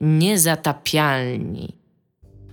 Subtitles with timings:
[0.00, 1.76] Niezatapialni.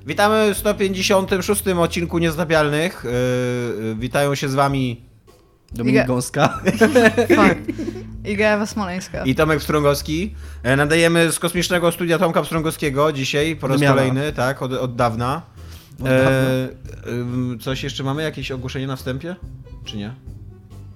[0.06, 3.04] Witamy w 156 odcinku Niezatapialnych.
[3.88, 5.02] Yy, witają się z wami
[5.72, 6.60] Dominik Iga- Gąska.
[7.36, 7.56] Fuck.
[8.32, 9.24] Iga Ewa Smoleńska.
[9.26, 10.36] i Tomek Pstrągowski.
[10.64, 13.96] E, Nadajemy z kosmicznego studia Tomka Pstrągowskiego dzisiaj, po raz Wymiana.
[13.96, 15.42] kolejny, tak, od, od dawna.
[16.00, 16.30] Od dawna.
[17.08, 18.24] ym, coś jeszcze mamy?
[18.24, 19.36] Jakieś ogłoszenie na wstępie?
[19.86, 20.14] Czy nie?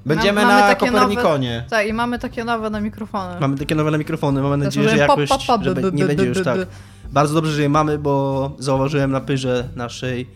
[0.05, 1.65] Będziemy mamy na Kopernikonie.
[1.69, 3.39] Tak, i mamy takie nowe na mikrofony.
[3.39, 6.67] Mamy takie nowe mikrofony, mamy nadzieję, że pop, że by, be- nie będzie już tak.
[7.11, 10.29] Bardzo dobrze, że je mamy, bo zauważyłem na pyrze naszej,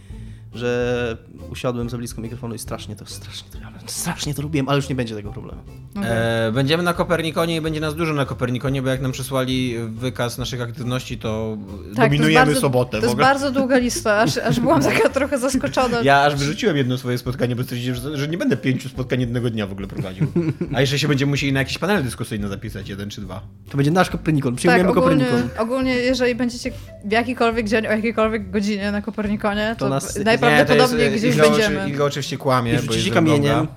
[0.53, 1.17] że
[1.51, 4.95] usiadłem za blisko mikrofonu i strasznie to, strasznie to, strasznie to lubiłem, ale już nie
[4.95, 5.61] będzie tego problemu.
[5.97, 6.09] Okej.
[6.47, 10.37] E, będziemy na Kopernikonie i będzie nas dużo na Kopernikonie, bo jak nam przysłali wykaz
[10.37, 12.99] naszych aktywności, to Tak, to dominujemy bardzo- sobotę.
[12.99, 16.01] To jest bardzo długa lista, aż, aż byłam taka trochę zaskoczona.
[16.03, 19.49] Ja aż wyrzuciłem jedno swoje spotkanie, bo stwierdziłem, że, że nie będę pięciu spotkań jednego
[19.49, 20.27] dnia w ogóle prowadził.
[20.73, 23.41] A jeszcze się będziemy musieli na jakiś panel dyskusyjny zapisać, jeden czy dwa.
[23.69, 25.49] To będzie nasz Kopernikon, tak, przyjmujemy ogólnie, Kopernikon.
[25.63, 26.71] ogólnie, jeżeli będziecie
[27.05, 31.23] w jakikolwiek dzień, o jakiejkolwiek godzinie na Kopernikonie, to, To nas- najprawdopodobniej Nie, to jest,
[31.25, 31.89] gdzieś Iga będziemy.
[31.89, 33.67] Iga oczywiście kłamie, I bo jest kamieniem.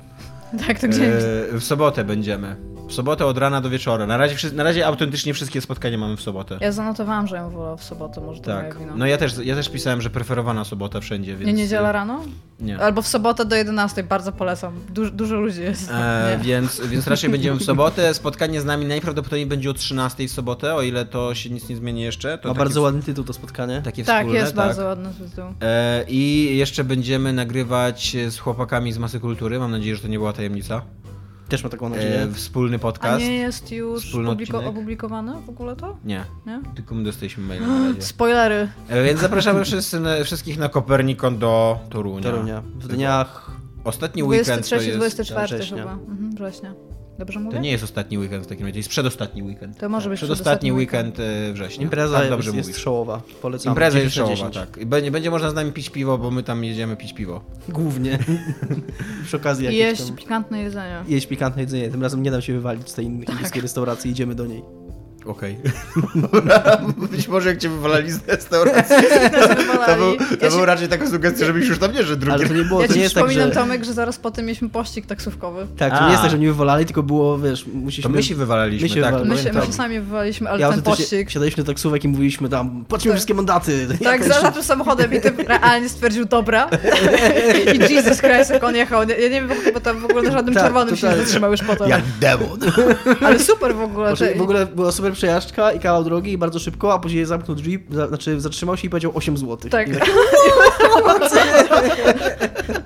[0.66, 1.00] Tak, to gdzieś.
[1.00, 2.56] E, w sobotę będziemy.
[2.88, 4.06] W sobotę od rana do wieczora.
[4.06, 6.58] Na razie, na razie autentycznie wszystkie spotkania mamy w sobotę.
[6.60, 8.64] Ja zanotowałam, że ją wolę w sobotę, może to Tak.
[8.74, 8.92] moja wina.
[8.96, 11.46] No ja też, ja też pisałem, że preferowana sobota wszędzie, więc...
[11.46, 12.20] Nie niedziela rano?
[12.60, 12.78] Nie.
[12.78, 14.72] Albo w sobotę do 11, bardzo polecam.
[14.90, 15.90] Du dużo ludzi jest.
[15.90, 18.14] E, więc, więc raczej będziemy w sobotę.
[18.14, 21.76] Spotkanie z nami najprawdopodobniej będzie o 13 w sobotę, o ile to się nic nie
[21.76, 22.38] zmieni jeszcze.
[22.38, 23.82] To Ma takie bardzo ładny tytuł to spotkanie.
[23.84, 24.66] Takie Tak, wspólne, jest tak.
[24.66, 25.44] bardzo ładny tytuł.
[25.62, 29.58] E, I jeszcze będziemy nagrywać z chłopakami z Masy Kultury.
[29.58, 30.82] Mam nadzieję, że to nie była tajemnica.
[31.48, 32.22] Też ma taką nadzieję.
[32.22, 33.20] E, wspólny A podcast.
[33.24, 35.96] nie jest już publiko- opublikowane w ogóle to?
[36.04, 36.60] Nie, Nie?
[36.76, 38.02] tylko my dostaliśmy maila na razie.
[38.02, 38.68] Spoilery.
[38.88, 42.22] E, więc zapraszamy wszyscy, na, wszystkich na Kopernikon do Torunia.
[42.22, 42.62] Torunia.
[42.74, 43.50] W dniach...
[43.84, 44.98] Ostatni weekend to 23, jest...
[44.98, 45.78] 24 września.
[45.78, 45.92] chyba.
[45.92, 46.74] Mhm, września.
[47.18, 47.56] Dobrze mówię?
[47.56, 49.78] To nie jest ostatni weekend w takim razie, jest przedostatni weekend.
[49.78, 51.84] To może być Przedostatni przedostatni weekend e, września.
[51.84, 52.82] Impreza tak, jest, dobrze jest mówisz.
[52.82, 53.22] showowa.
[53.42, 53.70] Polecam.
[53.70, 54.74] Impreza jest 10 na showowa, 10.
[54.76, 54.86] tak.
[54.86, 57.40] Będzie, będzie można z nami pić piwo, bo my tam jedziemy pić piwo.
[57.68, 58.18] Głównie.
[59.26, 60.16] Przy okazji jakieś jeść tam...
[60.16, 61.04] pikantne jedzenie.
[61.08, 61.88] Jeść pikantne jedzenie.
[61.90, 63.28] Tym razem nie dam się wywalić z tej Tak.
[63.34, 64.10] indyjskiej restauracji.
[64.10, 64.62] Idziemy do niej.
[65.28, 65.58] Okej.
[66.14, 66.78] Dobra,
[67.12, 68.96] Być może jak cię wywalali z restauracji,
[69.86, 72.46] to, był, to Ja był raczej taka sugestia, żebyś już tam nie szedł drugi Ale
[72.48, 73.60] to nie było, Ja to ci nie jest tak, przypominam, że...
[73.60, 75.66] Tomek, że zaraz potem mieliśmy pościg taksówkowy.
[75.76, 76.04] Tak, to A.
[76.04, 78.02] nie jest tak, że mnie wywalali, tylko było, wiesz, musieliśmy...
[78.02, 79.14] To my się wywalaliśmy, My się tak.
[79.14, 79.50] wywalaliśmy.
[79.52, 81.30] My się, my się sami wywaliśmy, ale Ja ten pościg...
[81.30, 83.16] siadaliśmy do taksówek i mówiliśmy tam, płacimy Tak.
[83.16, 83.86] wszystkie mandaty.
[84.04, 86.68] Tak, Jakaś- za tym samochodem i typ realnie stwierdził dobra.
[87.74, 89.00] I Jesus Christ, jak on jechał.
[89.08, 91.62] Ja nie wiem, bo tam w ogóle na żadnym Tak, czerwonym się nie zatrzymał już
[91.62, 91.88] potem.
[91.88, 92.58] Jak demon.
[93.20, 94.14] Ale super w ogóle.
[94.36, 97.78] W ogóle była super przejażdżka i kawał drogi i bardzo szybko, a później zamknął drzwi,
[97.90, 99.70] za, znaczy zatrzymał się i powiedział 8 zł.
[99.70, 99.88] Tak.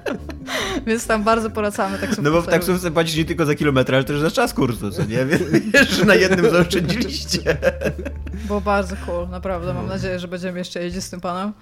[0.86, 2.22] Więc tam bardzo polecamy taksówkę.
[2.22, 5.04] No bo w taksówce płacisz nie tylko za kilometr, ale też za czas kursu, co
[5.04, 5.26] nie?
[5.74, 7.56] Wiesz, na jednym zaoszczędziliście.
[8.46, 9.74] Było bardzo cool, naprawdę.
[9.74, 11.52] Mam nadzieję, że będziemy jeszcze jeździć z tym panem.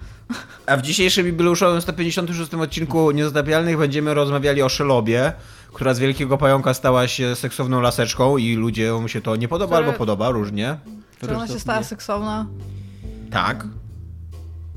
[0.65, 5.33] A w dzisiejszym jubileuszowym 156 odcinku Niezatapialnych będziemy rozmawiali o Szelobie,
[5.73, 9.87] która z wielkiego pająka stała się seksowną laseczką i ludziom się to nie podoba Które-
[9.87, 10.77] albo podoba, różnie.
[11.21, 12.45] Czy ona się stała seksowna?
[13.31, 13.65] Tak.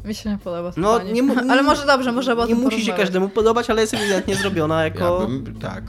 [0.05, 2.93] Mi się nie podoba No, nie mu- Ale może dobrze, może o Nie musi się
[2.93, 5.21] każdemu podobać, ale jest ewidentnie zrobiona jako...
[5.21, 5.85] Ja bym, tak.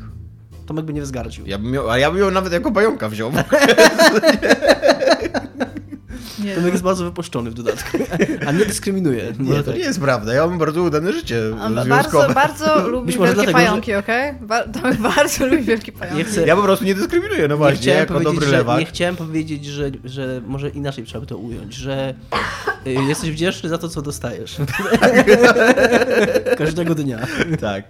[0.65, 1.45] Tomek by nie wzgardził.
[1.47, 3.31] Ja bym ją, a ja bym ją nawet jako pająka wziął.
[6.43, 7.97] Nie, Tomek jest bardzo wypuszczony w dodatku.
[8.47, 9.33] A nie dyskryminuje.
[9.39, 9.79] Nie, Może to tak.
[9.79, 10.33] nie jest prawda.
[10.33, 14.33] Ja mam bardzo udane życie On bardzo, bardzo lubi wielkie dlatego, że- pająki, okej?
[14.41, 16.17] Ba Tomek bardzo lubi wielkie pająki.
[16.17, 16.47] Nie chcę...
[16.47, 18.79] Ja po prostu nie dyskryminuję, no Nie właśnie, chciałem, jako powiedzieć, dobry że, lewak.
[18.79, 22.13] nie chciałem powiedzieć, że, że może inaczej trzeba by to ująć, że
[22.87, 24.55] y, jesteś wdzięczny za to, co dostajesz.
[26.57, 27.19] Każdego dnia.
[27.61, 27.85] Tak.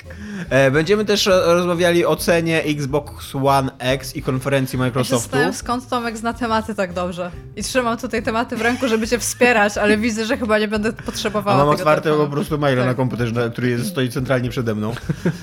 [0.50, 5.38] E, Będziemy też ro- rozmawiali o cenie Xbox One X i konferencji Ja się Microsoftu.
[5.54, 7.32] skąd Tomek zna tematy tak dobrze.
[7.56, 10.90] I trzymam tutaj tematy w ręku, żeby cię wspierać, ale widzę, że chyba nie będę
[11.00, 12.30] A potrzebowała mam tego otwartego telefonu.
[12.30, 12.88] po prostu maila Tak.
[12.92, 14.94] na komputerze, który jest, stoi centralnie przede mną.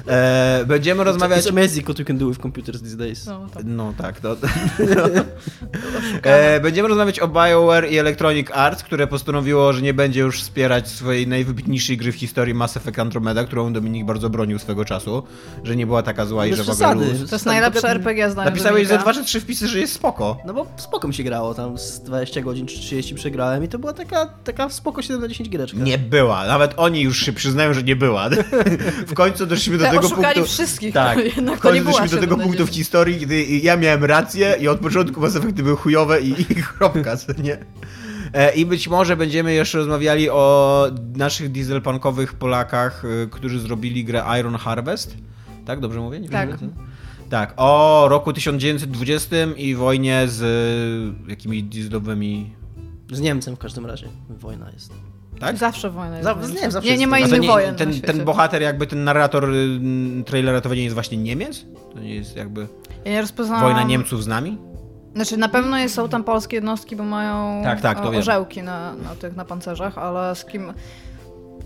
[0.08, 1.44] E, będziemy rozmawiać...
[1.44, 3.26] It's amazing what you can do with computers these days.
[3.26, 4.36] No, to No tak, to...
[6.22, 10.89] E, będziemy rozmawiać o BioWare i Electronic Arts, które postanowiło, że nie będzie już wspierać
[10.89, 15.22] swojej najwybitniejszej gry w historii Mass Effect Andromeda, którą Dominik bardzo bronił swego czasu,
[15.64, 17.18] że nie była taka zła i Bez że w ogóle przesady.
[17.20, 17.30] luz.
[17.30, 19.12] To jest najlepsze RPG zdaniem Napisałeś za Dominika.
[19.12, 20.36] dwa czy trzy wpisy, że jest spoko.
[20.46, 23.78] No bo spoko mi się grało, tam z 20 godzin czy 30 przegrałem i to
[23.78, 25.78] była taka, taka spoko 7 na 10 giereczka.
[25.78, 26.46] Nie była.
[26.46, 28.28] Nawet oni już się przyznają, że nie była.
[29.08, 30.44] W końcu doszliśmy do Te tego punktu.
[30.44, 31.18] wszystkich, Tak.
[31.36, 32.76] jednak w nie końcu była doszliśmy do tego 7 na punktu w 10.
[32.76, 36.44] historii, gdy ja miałem rację i od początku Mass Effecty były chujowe i, i
[36.78, 37.58] kropka, co nie?
[38.32, 40.86] E, I być może będziemy jeszcze rozmawiali o
[41.16, 45.16] naszych dieselpunkowych Polakach, y, którzy zrobili grę Iron Harvest.
[45.64, 46.20] Tak, dobrze mówię?
[46.20, 46.60] Nie Tak.
[46.60, 46.72] wiem,
[47.30, 50.42] Tak, o roku 1920 i wojnie z
[51.26, 52.52] y, jakimiś dieselowymi
[53.12, 54.92] Z Niemcem w każdym razie wojna jest.
[55.40, 55.56] Tak?
[55.56, 56.24] Zawsze wojna jest.
[56.24, 59.80] Za- nie, zawsze nie, nie ma innych wojen ten, ten bohater, jakby ten narrator y,
[60.26, 61.64] trailera, to nie jest właśnie Niemiec?
[61.94, 62.68] To nie jest jakby
[63.04, 63.62] Ja nie rozpoznałam...
[63.64, 64.58] wojna Niemców z nami?
[65.14, 68.14] Znaczy na pewno jest, są tam polskie jednostki, bo mają Tak, tak, e, wiem.
[68.14, 70.72] orzełki na, na tych na pancerzach, ale z kim...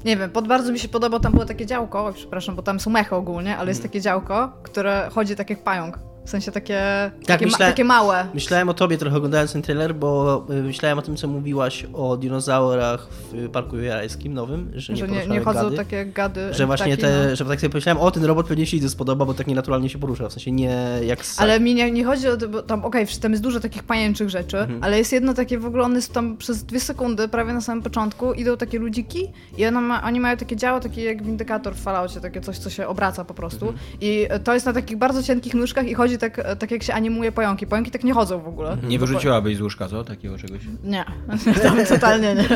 [0.05, 2.91] Nie wiem, pod bardzo mi się podoba, tam było takie działko, przepraszam, bo tam są
[2.91, 3.69] mechy ogólnie, ale Mhm.
[3.69, 5.99] jest takie działko, które chodzi tak jak pająk.
[6.27, 6.81] W sensie takie,
[7.13, 8.27] takie, Tak, myślę- ma, takie małe.
[8.35, 12.17] Myślałem o tobie trochę oglądając ten trailer, bo y, myślałem o tym, co mówiłaś o
[12.17, 15.77] dinozaurach w Parku Jurajskim nowym, że nie, Że nie, nie chodzą gady.
[15.77, 16.55] takie gady.
[16.55, 17.37] Że właśnie ptaki, te, no.
[17.37, 20.29] że tak sobie pomyślałem, o ten robot pewnie się spodoba, bo tak nienaturalnie się porusza,
[20.29, 21.19] w sensie nie jak.
[21.39, 24.31] Ale mi nie, nie chodzi o to, bo tam, okej, tam jest dużo takich pajęczych
[24.31, 24.85] rzeczy, Mhm.
[24.85, 27.83] ale jest jedno takie w ogóle, one są tam przez dwie sekundy, prawie na samym
[27.83, 32.21] początku, idą takie ludziki i ma, oni mają takie działo, takie jak windykator w Falloutie,
[32.21, 33.69] takie coś, co się obraca po prostu.
[33.69, 33.87] Mhm.
[34.01, 37.33] I to jest na takich bardzo cienkich nóżkach i chodzi tak, tak jak się animuje
[37.33, 37.67] pająki.
[37.67, 38.77] Pająki tak nie chodzą w ogóle.
[38.83, 40.05] Nie wyrzuciłabyś z łóżka, co?
[40.05, 40.61] Takiego czegoś.
[40.85, 41.05] Nie,
[41.63, 42.49] tam totalnie nie.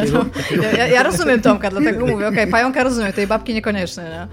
[0.63, 4.27] Ja, ja, ja rozumiem Tomka, dlatego mówię, okej, pająka rozumiem, tej babki niekoniecznie, nie?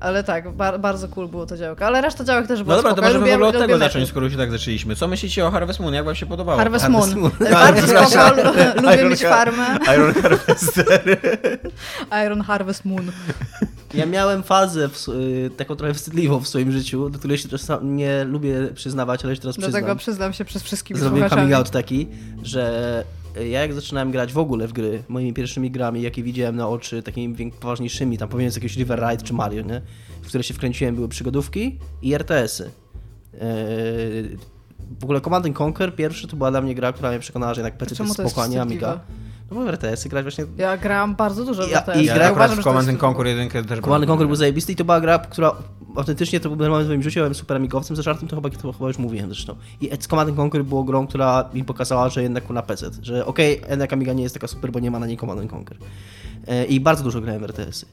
[0.00, 1.86] Ale tak, bar, bardzo cool było to działko.
[1.86, 3.08] Ale reszta działek też było No dobra, to spoko.
[3.08, 4.96] Ja możemy w lubię- ogóle od tego zacząć, skoro się tak zaczęliśmy.
[4.96, 5.94] Co myślicie o Harvest Moon?
[5.94, 6.58] Jak wam się podobało?
[6.58, 7.32] Harvest Harvest Moon.
[7.40, 7.52] Moon.
[7.52, 9.78] Bardzo spoko, lu- lubię Iron mieć farmę.
[9.94, 11.18] Iron Harvester.
[12.26, 13.12] Iron Harvest Moon.
[13.94, 17.96] Ja miałem fazę w, y, taką trochę wstydliwą w swoim życiu, do której się czasem
[17.96, 19.98] nie lubię przyznawać, ale się teraz Dlatego przyznam.
[19.98, 22.08] przyznam się przez wszystkich Zrobiłem coming out taki,
[22.42, 23.04] że
[23.36, 27.02] ja jak zaczynałem grać w ogóle w gry, moimi pierwszymi grami, jakie widziałem na oczy,
[27.02, 29.82] takimi poważniejszymi, tam powiedzmy jakiegoś River Ride czy Mario, nie?
[30.22, 32.70] w które się wkręciłem, były przygodówki i RTS-y.
[33.40, 34.38] Eee,
[35.00, 37.60] w ogóle Command and Conquer pierwszy to była dla mnie gra, która mnie przekonała, że
[37.60, 38.86] jednak PC to jest to jest spoko, a nie wstydliwe?
[38.92, 39.04] Amiga.
[39.50, 40.44] No bo w RTS-y grać właśnie...
[40.56, 42.02] Ja grałam bardzo dużo w Ja- RTS.
[42.02, 44.36] i Ja gra- akurat uważam, w Command jest Conquer jedynkę też Command and Conquer był
[44.36, 45.52] zajebisty i to była gra, która
[45.96, 48.50] autentycznie to był moment w moim życiu, ja byłem super amigowcem, ze żartem to chyba,
[48.50, 49.56] to chyba już mówiłem zresztą.
[49.80, 53.56] I Command and Conquer było grą, która mi pokazała, że jednak na PC, że okej,
[53.58, 55.76] okay, jednak Amiga nie jest taka super, bo nie ma na niej Command and Conquer.
[56.46, 57.86] E, I bardzo dużo grałem w RTS-y.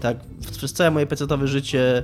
[0.00, 2.02] Tak, w- przez całe moje PC-owe życie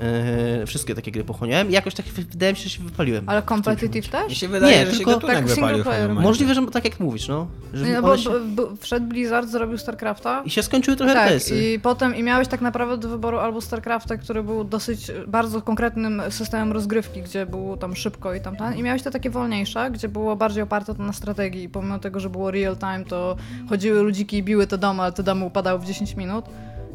[0.00, 3.28] e, wszystkie takie gry pochłoniałem i jakoś tak wydaje mi się, że się wypaliłem.
[3.28, 4.28] Ale competitive też?
[4.28, 5.84] Mi się wydaje, Nie, że się tylko gatunek tak wypalił.
[6.14, 7.46] Możliwe, że tak jak mówisz, no.
[7.74, 8.30] Że Nie, no bo się...
[8.30, 10.42] b- b- wszedł Blizzard, zrobił StarCrafta.
[10.44, 11.72] I się skończyły trochę Tak, RTS-y.
[11.72, 16.22] i potem i miałeś tak naprawdę do wyboru albo StarCrafta, który był dosyć bardzo konkretnym
[16.30, 20.36] systemem rozgrywki, gdzie było tam szybko i tam i miałeś te takie wolniejsze, gdzie było
[20.36, 23.36] bardziej oparte to na strategii i pomimo tego, że było real time, to
[23.68, 26.44] chodziły ludziki i biły te domy, ale te domy upadały w 10 minut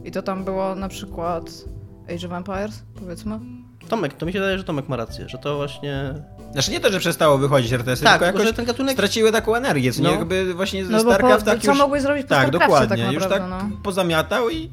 [0.06, 1.44] i to tam było na przykład
[2.16, 3.40] Age of Empires, powiedzmy.
[3.88, 6.14] Tomek, to mi się wydaje, że Tomek ma rację, że to właśnie...
[6.52, 8.94] Znaczy nie to, że przestało wychodzić RTS-y, Tak, tylko jakoś że ten gatunek...
[8.94, 10.08] straciły taką energię, co nie?
[10.08, 10.14] No.
[10.16, 11.80] Jakby właśnie ze No bo po, StarCrafta co już...
[11.80, 12.88] mogłeś zrobić po Tak, dokładnie.
[12.88, 13.78] tak już naprawdę, tak no.
[13.84, 14.70] pozamiatał i,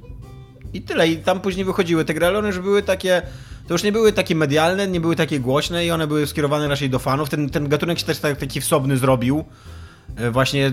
[0.73, 1.09] i tyle.
[1.09, 3.23] I tam później wychodziły te gry, ale one już były takie...
[3.69, 6.91] To już nie były takie medialne, nie były takie głośne i one były skierowane raczej
[6.91, 7.29] do fanów.
[7.29, 9.45] Ten, ten gatunek się też tak, taki wsobny zrobił.
[10.17, 10.67] E, Właśnie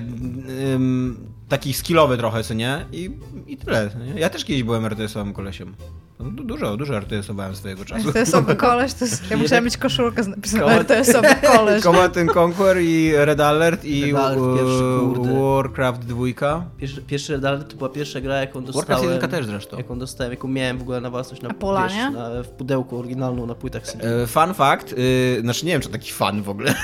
[0.74, 2.86] ym, taki skillowy trochę, co nie?
[2.92, 3.12] I,
[3.48, 3.90] i tyle.
[4.14, 4.20] Nie?
[4.22, 5.76] Ja też kiedyś byłem RTS-owym kolesiem.
[6.20, 8.10] No, du- Dużo, dużo RTS-owałem swojego czasu.
[8.10, 11.84] RTS-owy koleś, to jest, ja musiałam mieć koszulkę z napisem RTS-owy koleś.
[11.84, 14.84] Command and Conquer i Red Alert i Red Alert e, pierwszy.
[15.40, 16.26] Warcraft 2.
[16.78, 18.88] Pierwszy, pierwszy Red Alert to była pierwsza gra, jaką dostałem.
[18.88, 19.78] Warcraft 1 też zresztą.
[19.78, 22.10] Jaką dostałem, jaką miałem w ogóle na własność na, A Pola, nie?
[22.10, 24.24] na, w pudełku oryginalną na płytach CD.
[24.24, 26.74] E, Fun fact, y, znaczy nie wiem, czy taki fan w ogóle.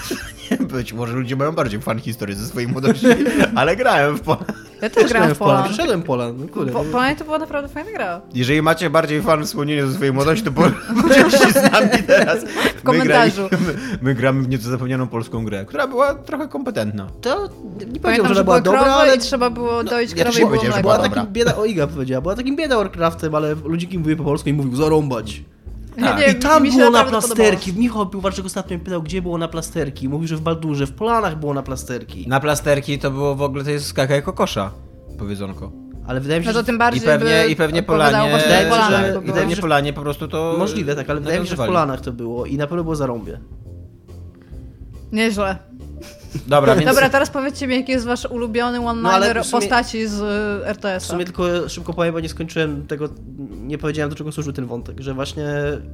[0.71, 3.05] Być może ludzie mają bardziej fan historii ze swojej młodości,
[3.55, 4.39] ale grałem w Pola.
[4.81, 5.63] Ja też grałam w Polan.
[5.63, 6.71] Przeszedłem Polan, no kurde.
[6.71, 8.21] Po, Polan to była naprawdę fajna gra.
[8.33, 12.45] Jeżeli macie bardziej fan wspomnienia ze swojej młodości, to podzielcie z nami teraz.
[12.77, 13.49] W komentarzu.
[13.51, 17.07] My, my gramy w nieco zapomnianą polską grę, która była trochę kompetentna.
[17.21, 17.49] To
[17.93, 20.49] nie powiedział, że była dobra, ale trzeba było dojść ja krowy też i nie było
[20.49, 20.97] powiedziałem, że mleko.
[20.97, 24.23] była była takim bieda, o Iga powiedziała, była takim bieda Warcraftem, ale ludziki mówiły po
[24.23, 25.41] polsku i mówił zarąbać.
[25.99, 26.19] Tak.
[26.19, 27.73] nie, I tam było na plasterki.
[27.73, 30.09] Michał Piłwarczyk ostatnio pytał, gdzie było na plasterki.
[30.09, 32.27] Mówił, że w Baldurze, w Polanach było na plasterki.
[32.27, 34.71] Na plasterki to było w ogóle, to jest skaka jako kosza,
[35.19, 35.71] powiedzonko.
[36.07, 36.65] Ale wydaje mi się, No to że...
[36.65, 39.33] tym I bardziej pewnie, by i pewnie Polanie, właśnie Wydaje mi się, Polanach, że- i
[39.33, 41.67] pewnie Polanie po prostu to Możliwe, tak, ale wydaje mi się, że w.
[41.67, 43.39] Polanach to było i na pewno było zarąbie.
[45.11, 45.57] Nieźle.
[46.47, 46.87] Dobra, więc...
[46.87, 50.61] Dobra, teraz powiedzcie mi, jaki jest wasz ulubiony No, one-liner w sumie- postaci z W
[50.65, 50.99] RTS-a.
[51.11, 53.09] sumie tylko szybko powiem, bo nie skończyłem tego,
[53.61, 55.45] nie powiedziałem do czego służył ten wątek, że właśnie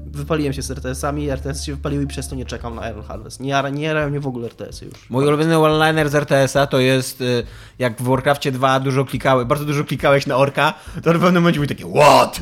[0.06, 3.39] wypaliłem się z RTS-ami, RTS się wypaliły i przez to nie czekam na Iron Harvest.
[3.39, 5.10] Nie, nie jarają mnie w ogóle RTS-y już.
[5.10, 7.44] Mój ulubiony one-liner z RTS-a to jest y,
[7.79, 11.60] jak w Warcraftie 2 dużo klikałeś, bardzo dużo klikałeś na orka, to w pewnym momencie
[11.60, 12.39] mówi takie WHAT?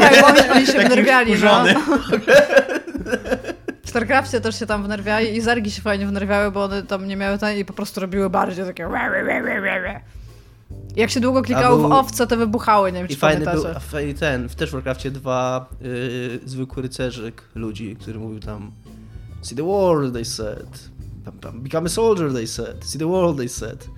[0.00, 1.64] Tak, bo oni, oni się Taki wnerwiali, no.
[3.94, 7.16] W StarCraftie też się tam wnerwiali i Zargi się fajnie wnerwiały, bo one tam nie
[7.16, 8.86] miały ten i po prostu robiły bardziej takie
[10.96, 13.62] Jak się długo klikało był- w owce, to wybuchały, nie wiem I czy fajny był
[13.62, 13.86] pamiętacie.
[13.86, 15.90] fa- i ten, w też w Warcraftie 2 yy,
[16.44, 18.72] zwykły rycerzyk ludzi, który mówił tam
[19.42, 20.88] See the world, they said.
[21.24, 22.84] Tam, tam, Become a soldier, they said.
[22.84, 23.88] See the world, they said.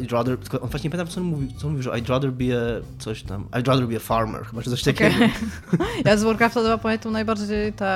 [0.00, 2.08] I'd rather, tylko on właśnie nie pamiętam co on mówił, co on mówił, że I'd
[2.08, 5.16] rather be a coś tam, I'd rather be a farmer, chyba, że coś takiego.
[5.16, 5.30] Okej.
[6.04, 7.86] Ja z Warcrafta 2 pamiętam najbardziej te,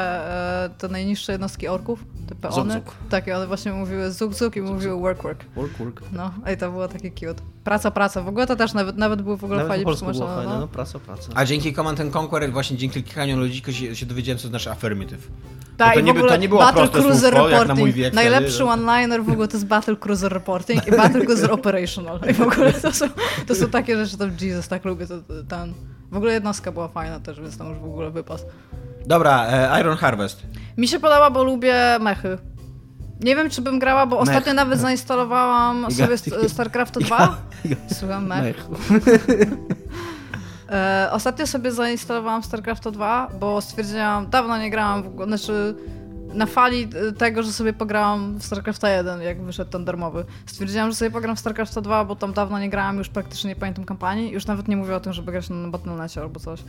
[0.64, 2.72] e, te najniższe jednostki orków, te peony.
[2.72, 2.94] Zuk, zuk.
[3.10, 5.44] Tak, i one właśnie mówiły zuk zuk i mówiły work work.
[5.56, 6.02] Work, work.
[6.12, 7.42] No, i to było takie cute.
[7.64, 8.22] Praca, praca.
[8.22, 10.36] W ogóle to też nawet, nawet były w ogóle Nawet po fajnie przetłumaczone.
[10.36, 10.60] fajne, No.
[10.60, 11.32] no, praca, praca.
[11.34, 15.28] A dzięki Command and Conquer, właśnie dzięki klikaniu ludzika się, się dowiedziałem, co znaczy affirmative.
[15.76, 17.50] Tak, to i nie w by- ogóle to nie było Battle proste Cruiser słówko, na
[17.50, 17.78] Reporting.
[17.78, 21.50] mój wiek Najlepszy one-liner w ogóle to jest Battle Cruiser Reporting i Battle Cruiser
[22.30, 23.06] I w ogóle to są,
[23.46, 25.14] to są takie rzeczy, to Jesus, tak lubię to,
[25.48, 25.74] ten...
[26.10, 28.44] W ogóle jednostka była fajna też, więc tam już w ogóle wypas.
[29.06, 30.42] Dobra, e, Iron Harvest.
[30.76, 32.38] Mi się podoba, bo lubię mechy.
[33.20, 34.28] Nie wiem, czy bym grała, bo Mech.
[34.28, 37.36] ostatnio nawet zainstalowałam Iga- sobie st- StarCraft 2.
[37.98, 38.42] Słucham, mech.
[38.90, 39.26] Mech.
[40.70, 45.74] E, ostatnio sobie zainstalowałam StarCraft 2, bo stwierdziłam, dawno nie grałam w ogóle, znaczy
[46.34, 50.24] na fali e, tego, że sobie pograłam w StarCrafta 1, jak wyszedł ten darmowy.
[50.46, 53.56] Stwierdziłam, że sobie pogram w StarCrafta 2, bo tam dawno nie grałam, już praktycznie nie
[53.56, 54.32] pamiętam kampanii.
[54.32, 56.60] Już nawet nie mówię o tym, żeby grać na Battle.necie albo coś.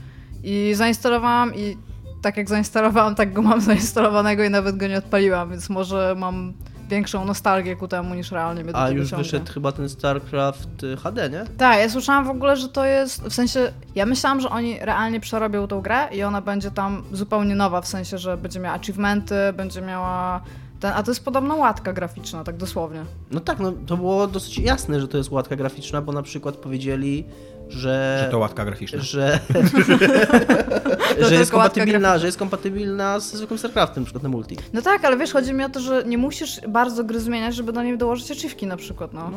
[0.43, 1.77] I zainstalowałam i
[2.21, 6.53] tak jak zainstalowałam, tak go mam zainstalowanego i nawet go nie odpaliłam, więc może mam
[6.89, 9.24] większą nostalgię ku temu niż realnie mnie do A już ciągnie.
[9.24, 11.43] wyszedł chyba ten StarCraft y, HD, nie?
[11.58, 15.19] Tak, ja słyszałam w ogóle, że to jest, w sensie, ja myślałam, że oni realnie
[15.19, 19.36] przerobią tą grę i ona będzie tam zupełnie nowa, w sensie, że będzie miała achievementy,
[19.53, 20.41] będzie miała
[20.79, 23.05] ten, a to jest podobno łatka graficzna, tak dosłownie.
[23.31, 26.55] No tak, no to było dosyć jasne, że to jest łatka graficzna, bo na przykład
[26.55, 27.25] powiedzieli,
[27.69, 28.21] że...
[28.23, 28.99] Że to łatka graficzna.
[29.01, 29.39] że,
[31.29, 34.57] że, jest kompatybilna, że jest kompatybilna z zwykłym StarCraftem, na przykład na multi.
[34.73, 37.73] No tak, ale wiesz, chodzi mi o to, że nie musisz bardzo gry zmieniać, żeby
[37.73, 39.31] do niej dołożyć achievki na przykład, no.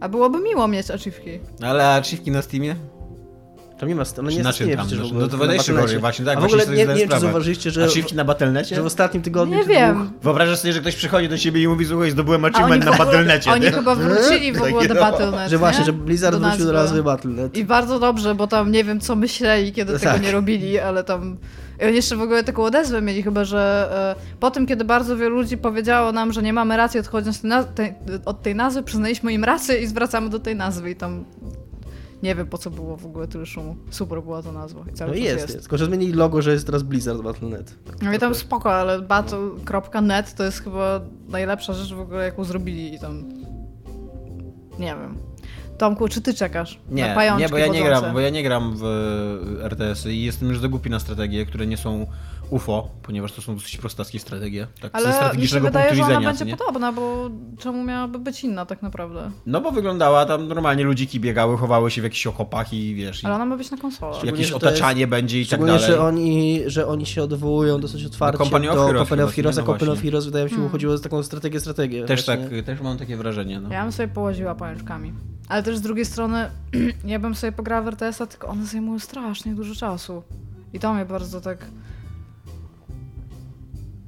[0.00, 1.30] A byłoby miło mieć achievki.
[1.62, 2.76] Ale achievki na Steamie?
[3.78, 4.86] Tam nie ma, no Czy nie czym nie tam?
[4.86, 5.28] przecież w No ogóle.
[5.28, 5.82] to na jeszcze Battle.necie.
[5.82, 8.74] gorzej, właśnie tak, A w właśnie ogóle nie, nie wiem, czy zauważyliście, że, na Battle.necie?
[8.76, 9.56] że w ostatnim tygodniu...
[9.56, 9.94] Nie wiem.
[9.96, 12.84] dwóch- Wyobrażasz sobie, że ktoś przychodzi do ciebie i mówi, słuchaj, zdobyłem A oni, achievement
[12.84, 13.72] na ogóle- Battle.necie, oni nie?
[13.72, 15.00] chyba wrócili w ogóle Takie do no.
[15.00, 15.86] Battle.net, Że właśnie, nie?
[15.86, 17.56] że Blizzard Do wrócił do nazwy Battle.net.
[17.56, 20.22] I bardzo dobrze, bo tam nie wiem, co myśleli, kiedy No tego tak.
[20.22, 21.36] nie robili, ale tam.
[21.82, 23.88] I oni jeszcze w ogóle taką odezwę mieli, chyba że
[24.34, 27.42] e, po tym, kiedy bardzo wielu ludzi powiedziało nam, że nie mamy racji odchodząc
[27.74, 30.90] tej, od tej nazwy, przyznaliśmy im rację i zwracamy do tej nazwy.
[30.90, 31.24] I tam
[32.22, 33.76] nie wiem po co było w ogóle tyle szumu.
[33.90, 34.80] Super była ta nazwa.
[34.90, 35.48] I cały No czas jest, jest.
[35.54, 35.60] jest.
[35.60, 37.74] Tylko, że zmienili logo, że jest teraz Blizzard Battle.net.
[38.02, 42.94] No i tam spoko, ale battle.net to jest chyba najlepsza rzecz w ogóle, jaką zrobili
[42.94, 43.24] i tam.
[44.78, 45.16] Nie wiem.
[45.78, 46.80] Tomku, czy ty czekasz?
[46.88, 50.12] na Nie, pajączki nie, bo ja nie gram, bo ja nie gram w e, RTS-y
[50.12, 52.06] i jestem już za głupi na strategie, które nie są
[52.50, 56.06] UFO, ponieważ to są dosyć prostackie strategie, tak ze Ale mi się strategicznego wydaje, punktu
[56.10, 56.56] że ona będzie nie?
[56.56, 59.30] podobna, bo czemu miałaby być inna tak naprawdę?
[59.46, 63.34] No bo wyglądała tam normalnie ludziki biegały, chowały się w jakichś okopach i wiesz, Ale
[63.34, 64.16] ona ma być na konsolę.
[64.16, 65.80] Jakieś to jest- otaczanie będzie i tak dalej.
[65.86, 69.34] że oni, że oni się odwołują dosyć otwarcie Do Company of do Heroes Company of
[69.34, 70.00] Heroes, a no Company of.
[70.02, 70.72] Heroes wydaje mi się Hmm.
[70.72, 72.04] chodziło o taką strategię, strategię.
[72.04, 72.62] Też tak, właśnie.
[72.62, 73.60] też mam takie wrażenie.
[73.60, 73.72] No.
[73.72, 75.12] Ja bym sobie położyła pajączkami.
[75.48, 76.50] Ale też z drugiej strony,
[77.04, 80.22] ja bym sobie pograła w RTS-a, tylko one zajmują strasznie dużo czasu.
[80.72, 81.58] I to mnie bardzo tak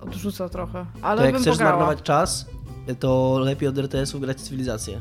[0.01, 0.87] odrzuca trochę.
[1.03, 1.73] Ale To jak bym chcesz pograła.
[1.73, 2.47] zmarnować czas,
[2.99, 5.01] to lepiej od RTS-ów grać w cywilizację.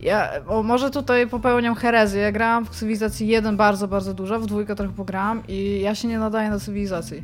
[0.00, 2.22] Ja o, może tutaj popełniam herezję.
[2.22, 6.08] Ja grałam w cywilizacji 1 bardzo, bardzo dużo, w dwójkę trochę pograłam i ja się
[6.08, 7.22] nie nadaję do cywilizacji.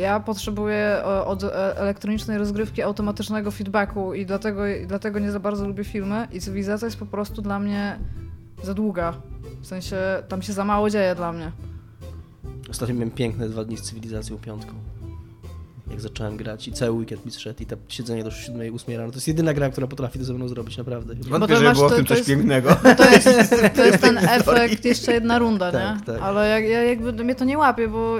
[0.00, 5.84] Ja potrzebuję od e, elektronicznej rozgrywki automatycznego feedbacku i dlatego, dlatego nie za bardzo lubię
[5.84, 7.98] filmy i cywilizacja jest po prostu dla mnie
[8.62, 9.14] za długa.
[9.60, 9.96] W sensie
[10.28, 11.52] tam się za mało dzieje dla mnie.
[12.70, 14.72] Ostatnio miałem piękne dwa dni z cywilizacją piątką.
[15.90, 19.10] Jak zacząłem grać i cały weekend mi zszedł i to siedzenie do 7, 8 rano.
[19.12, 21.14] To jest jedyna gra, która potrafi to ze mną zrobić, naprawdę.
[21.14, 22.74] Wątpię, Bo to masz- było w tym to coś jest- pięknego.
[22.96, 23.28] To jest,
[23.76, 26.04] to jest ten efekt, jeszcze jedna runda, Tak, nie?
[26.04, 26.22] tak.
[26.22, 28.16] Ale jak, ja jakby mnie to nie łapie, bo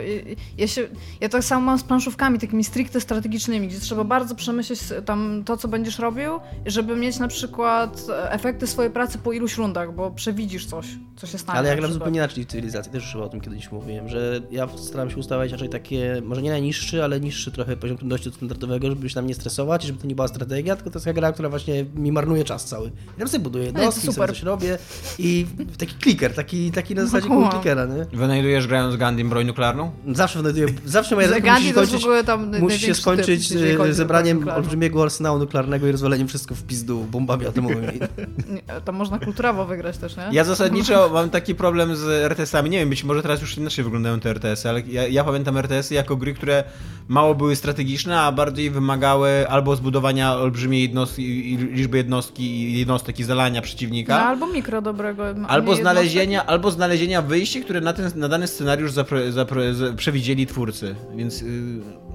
[0.59, 0.89] ja się,
[1.21, 5.57] ja tak samo mam z planszówkami takimi stricte strategicznymi, gdzie trzeba bardzo przemyśleć tam to,
[5.57, 10.67] co będziesz robił, żeby mieć na przykład efekty swojej pracy po iluś rundach, bo przewidzisz
[10.67, 11.59] coś, co się stanie.
[11.59, 14.09] Ale ja na gram zupełnie inaczej w cywilizacji, też już chyba o tym kiedyś mówiłem,
[14.09, 18.29] że ja staram się ustawiać raczej takie, może nie najniższy, ale niższy trochę poziom trudności
[18.29, 21.05] od standardowego, żeby się tam nie stresować, żeby to nie była strategia, tylko to jest
[21.05, 22.91] taka gra, która właśnie mi marnuje czas cały.
[23.19, 24.31] Ja sobie buduję No i to jednostki, sobie super.
[24.31, 24.79] coś robię
[25.19, 25.47] i
[25.79, 28.07] taki kliker, taki, taki na zasadzie cool klikera, nie?
[28.13, 29.91] Wynajdujesz grając Gandhi broń nuklearną?
[30.13, 33.59] Zawsze wynajduję, zawsze moja Za zadania musi to skończyć, ogóle tam musi się skończyć typ,
[33.91, 37.99] z zebraniem olbrzymiego arsenału nuklearnego i rozwaleniem wszystko w pizdu bombami atomowymi.
[38.85, 40.29] Tam można kulturowo wygrać też, nie?
[40.33, 42.71] Ja zasadniczo mam taki problem z RTS-ami.
[42.71, 45.95] Nie wiem, być może teraz już inaczej wyglądają te RTS-y, ale ja, ja pamiętam RTS-y
[45.95, 46.65] jako gry, które
[47.09, 53.25] mało były były strategiczne, a bardziej wymagały albo zbudowania olbrzymiej jednostki, liczby jednostki, jednostek i
[53.25, 54.19] zalania przeciwnika.
[54.19, 55.25] No, albo mikro dobrego.
[55.49, 60.47] Albo znalezienia, albo znalezienia wyjści, które na, ten, na dany scenariusz zapre, zapre, z, przewidzieli
[60.47, 60.95] twórcy.
[61.17, 61.47] Więc y,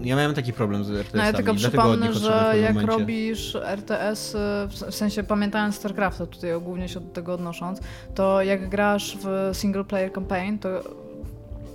[0.01, 1.19] ja miałem taki problem z RTS-ami.
[1.19, 2.97] No ja tylko przypomnę, że jak momencie.
[2.97, 4.37] robisz RTS,
[4.69, 7.79] w sensie pamiętając StarCrafta, tutaj głównie się do tego odnosząc,
[8.15, 11.02] to jak grasz w single player campaign, to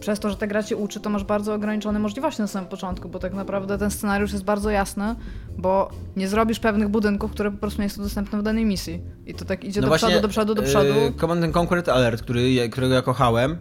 [0.01, 3.09] przez to, że ta gra cię uczy, to masz bardzo ograniczone możliwości na samym początku,
[3.09, 5.15] bo tak naprawdę ten scenariusz jest bardzo jasny,
[5.59, 9.01] bo nie zrobisz pewnych budynków, które po prostu nie są dostępne w danej misji.
[9.27, 10.89] I to tak idzie no do właśnie, przodu, do przodu, do przodu.
[10.89, 13.59] Yy, Command Conquer Alert, który, którego ja kochałem,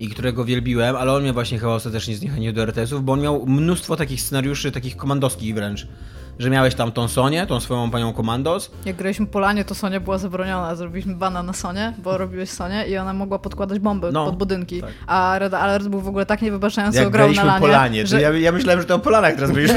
[0.00, 3.46] i którego wielbiłem, ale on mnie właśnie chyba ostatecznie zniechęcił do RTS-ów, bo on miał
[3.46, 5.88] mnóstwo takich scenariuszy, takich komandowskich wręcz
[6.38, 8.70] że miałeś tam tą Sonię, tą swoją panią komandos.
[8.84, 10.74] Jak graliśmy Polanie, to Sonia była zabroniona.
[10.74, 14.80] Zrobiliśmy bana na Sonię, bo robiłeś Sonię i ona mogła podkładać bomby no, pod budynki.
[14.80, 14.90] Tak.
[15.06, 17.60] A Red Alert był w ogóle tak niewybaczający Jak grał na lanie.
[17.60, 18.20] Polanie, że...
[18.20, 19.72] ja, ja myślałem, że to o Polanach teraz będziesz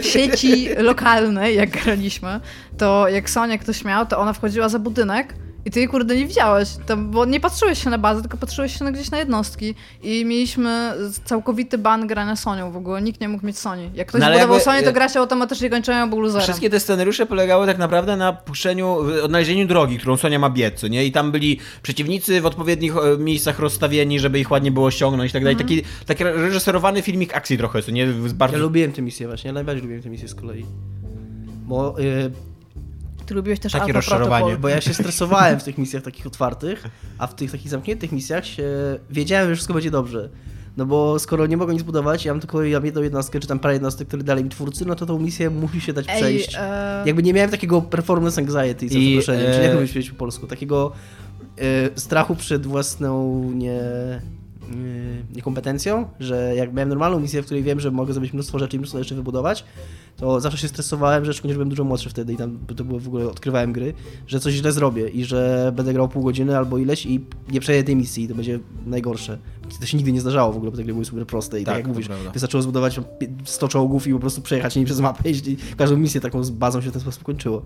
[0.00, 2.40] W sieci lokalnej, jak graliśmy,
[2.78, 5.34] to jak Sonia ktoś miał, to ona wchodziła za budynek
[5.66, 8.78] i ty jej kurde nie widziałeś, to, bo nie patrzyłeś się na bazę, tylko patrzyłeś
[8.78, 9.74] się na gdzieś na jednostki.
[10.02, 10.92] I mieliśmy
[11.24, 13.02] całkowity ban grania Sonią w ogóle.
[13.02, 13.90] Nikt nie mógł mieć Sony.
[13.94, 16.42] Jak ktoś no, budował Sony, to gra się automatycznie kończyła był loserem.
[16.42, 20.88] Wszystkie te scenariusze polegały tak naprawdę na puszczeniu, odnalezieniu drogi, którą Sonia ma biec, co
[20.88, 21.04] nie?
[21.04, 25.32] I tam byli przeciwnicy w odpowiednich e, miejscach rozstawieni, żeby ich ładnie było ściągnąć i
[25.32, 25.54] tak dalej.
[25.54, 25.68] Mm.
[25.68, 28.06] Taki, taki reżyserowany filmik akcji trochę, co nie?
[28.34, 28.56] Bardzo...
[28.56, 30.66] Ja lubiłem tę misję właśnie, ja najbardziej lubiłem tę misję z kolei.
[31.66, 32.30] Bo yy,
[33.26, 34.56] ty lubiłeś też Takie rozczarowanie.
[34.56, 36.84] Bo ja się stresowałem w tych misjach takich otwartych,
[37.18, 38.64] a w tych takich zamkniętych misjach się
[39.10, 40.28] wiedziałem, że wszystko będzie dobrze.
[40.76, 43.46] No bo skoro nie mogę nic budować, ja mam tylko ja mam jedną jednostkę, czy
[43.46, 46.16] tam parę jednostek, które dali mi twórcy, no to tą misję musi się dać Ej,
[46.16, 46.56] przejść.
[46.58, 47.02] E...
[47.06, 49.54] Jakby nie miałem takiego performance anxiety, za przeproszeniem, e...
[49.54, 50.92] czy jak to powiedzieć po polsku, takiego
[51.58, 53.80] e, strachu przed własną nie
[55.34, 58.78] niekompetencją, że jak miałem normalną misję, w której wiem, że mogę zrobić mnóstwo rzeczy i
[58.78, 59.64] mnóstwo rzeczy wybudować,
[60.16, 63.00] to zawsze się stresowałem, że szczególnie, że byłem dużo młodszy wtedy i tam to było
[63.00, 63.94] w ogóle odkrywałem gry,
[64.26, 67.20] że coś źle zrobię i że będę grał pół godziny albo ileś i
[67.52, 69.38] nie przejdę tej misji i to będzie najgorsze.
[69.80, 71.74] To się nigdy nie zdarzało w ogóle, bo te gry były super proste i tak,
[71.74, 72.30] tak jak mówisz, prawda.
[72.30, 73.00] wystarczyło zbudować
[73.44, 76.80] 100 czołgów i po prostu przejechać nimi przez mapę i każdą misję taką z bazą
[76.80, 77.62] się w ten sposób kończyło.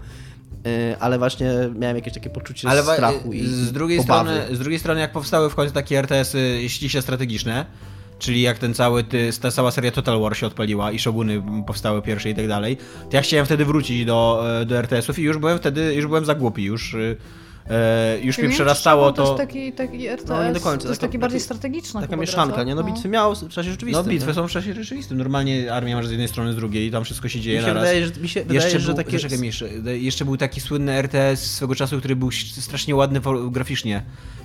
[0.66, 4.78] E, ale właśnie miałem jakieś takie poczucie ale strachu i z drugiej strony Z drugiej
[4.78, 7.66] strony, jak powstały w końcu takie RTS-y ściśle strategiczne,
[8.18, 12.02] czyli jak ten cały, ty, ta cała seria Total War się odpaliła i Shoguny powstały
[12.02, 12.76] pierwsze i tak dalej,
[13.10, 16.25] to ja chciałem wtedy wrócić do, e, do RTS-ów i już byłem wtedy, już byłem
[16.25, 17.16] za głupi, już y,
[17.71, 19.25] E, już mi przerastało to.
[19.25, 20.83] To taki, taki RTS, no, nie do końca.
[20.83, 22.00] To jest taki, taki bardziej strategiczny.
[22.00, 22.75] Taka mieszanka, nie?
[22.75, 24.06] No, no bitwy miał w czasie rzeczywistym.
[24.06, 24.35] No bitwy nie?
[24.35, 25.19] są w czasie rzeczywistym.
[25.19, 27.69] Normalnie armia masz z jednej strony, z drugiej i tam wszystko się dzieje mi się
[27.69, 27.83] naraz.
[27.83, 29.17] Wydaje, że, mi się wydaje, jeszcze że był, takie...
[29.47, 34.02] jeszcze, jeszcze był taki słynny RTS swego czasu, który był strasznie ładny graficznie.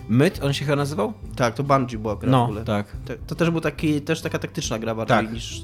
[0.09, 1.13] Myt, on się chyba nazywał?
[1.35, 2.65] Tak, to Bungie była gra no, w ogóle.
[2.65, 2.87] tak.
[3.05, 5.33] To, to, też był taki, też taka taktyczna gra bardziej tak.
[5.33, 5.63] niż...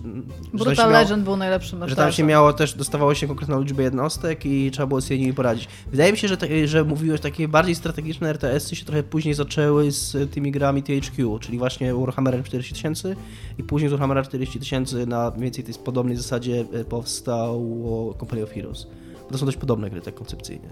[0.53, 4.71] Brutal Legend był najlepszym Że tam się miało też, dostawało się konkretną liczbę jednostek i
[4.71, 5.67] trzeba było sobie nimi poradzić.
[5.91, 9.91] Wydaje mi się, że, te, że mówiłeś takie bardziej strategiczne RTS-y się trochę później zaczęły
[9.91, 13.15] z tymi grami THQ, czyli właśnie Warhammer 40 tysięcy
[13.57, 18.43] i później z Warhammer 40 tysięcy na mniej więcej tej podobnej zasadzie e, powstało Company
[18.43, 18.87] of Heroes.
[19.31, 20.69] To są dość podobne gry tak koncepcyjnie.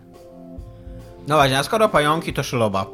[1.27, 2.85] No właśnie, a skoro pająki, to szyloba.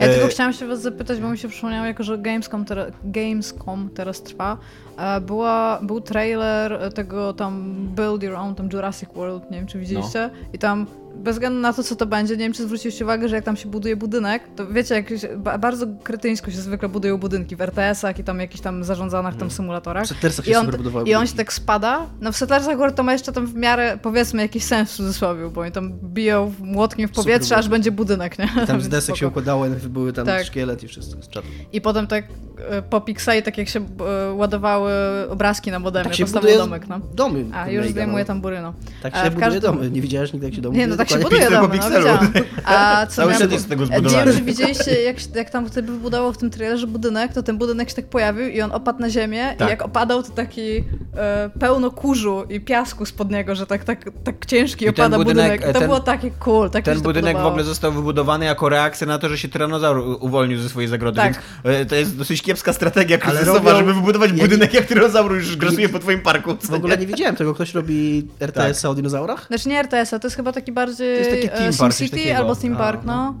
[0.00, 3.90] Ja tylko chciałam się was zapytać, bo mi się przypomniało, jako że Gamescom, ter Gamescom
[3.94, 4.56] teraz trwa,
[4.96, 9.78] e, była, był trailer tego tam Build Your Own, tam Jurassic World, nie wiem czy
[9.78, 10.48] widzieliście, no.
[10.52, 10.86] i tam
[11.18, 13.56] bez względu na to, co to będzie, nie wiem, czy zwróciliście uwagę, że jak tam
[13.56, 18.18] się buduje budynek, to wiecie, jak się, bardzo kretyńsko się zwykle budują budynki w RTS-ach
[18.18, 19.50] i tam jakichś tam zarządzanych tam mm.
[19.50, 20.04] symulatorach.
[20.04, 20.70] W Settlersach I on,
[21.06, 22.06] I on się tak spada.
[22.20, 25.60] No w Settlersach to ma jeszcze tam w miarę, powiedzmy, jakiś sens w cudzysłowie, bo
[25.60, 28.48] oni tam biją młotkiem w powietrze, aż będzie budynek, nie?
[28.64, 30.44] I tam z desek się układało, były tam tak.
[30.46, 31.28] szkielet i wszystko z.
[31.72, 32.24] I potem tak
[32.68, 34.92] e, po Pixie, tak jak się e, ładowały
[35.28, 36.24] obrazki na modemie, tak się
[36.58, 37.00] domek, no.
[37.14, 37.44] Domy.
[37.52, 38.74] A, już zdejmuje tam buryno.
[39.02, 39.62] Tak się buduje każdym...
[39.62, 39.90] domy.
[39.90, 43.16] Nie widziałeś nigdy, jak się domy Nie, no tak się buduje domy, no, A co
[43.16, 44.26] Cały świat jest z tego zbudowany.
[44.26, 47.88] Nie wiem, widzieliście, jak, jak tam sobie wybudował w tym trailerze budynek, to ten budynek
[47.88, 49.68] się tak pojawił i on opadł na ziemię tak.
[49.68, 50.84] i jak opadał, to taki
[51.16, 55.52] e, pełno kurzu i piasku spod niego, że tak, tak, tak ciężki I opada budynek,
[55.52, 55.74] budynek.
[55.74, 56.70] To ten, było takie cool.
[56.70, 57.50] Tak ten budynek podobało.
[57.50, 61.16] w ogóle został wybudowany jako reakcja na to, że się tyranozaur uwolnił ze swojej zagrody,
[61.16, 61.42] tak.
[61.64, 65.88] więc e, to jest dosyć kiepska strategia kryzysowa, żeby wybudować budynek, jak tyrannozaur już grasuje
[65.88, 66.56] po twoim parku.
[66.62, 67.54] W ogóle nie widziałem tego.
[67.54, 68.90] Ktoś robi RTS-a tak.
[68.90, 69.46] o dinozaurach?
[69.46, 71.30] Znaczy nie RTS-a, to jest chyba taki bardziej to
[71.62, 73.34] jest taki e, SimCity albo Theme Park, no.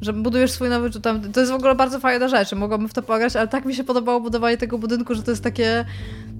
[0.00, 3.02] Że budujesz swój nowy, tam, to jest w ogóle bardzo fajna rzecz, mogłabym w to
[3.02, 5.84] pograć, ale tak mi się podobało budowanie tego budynku, że to jest takie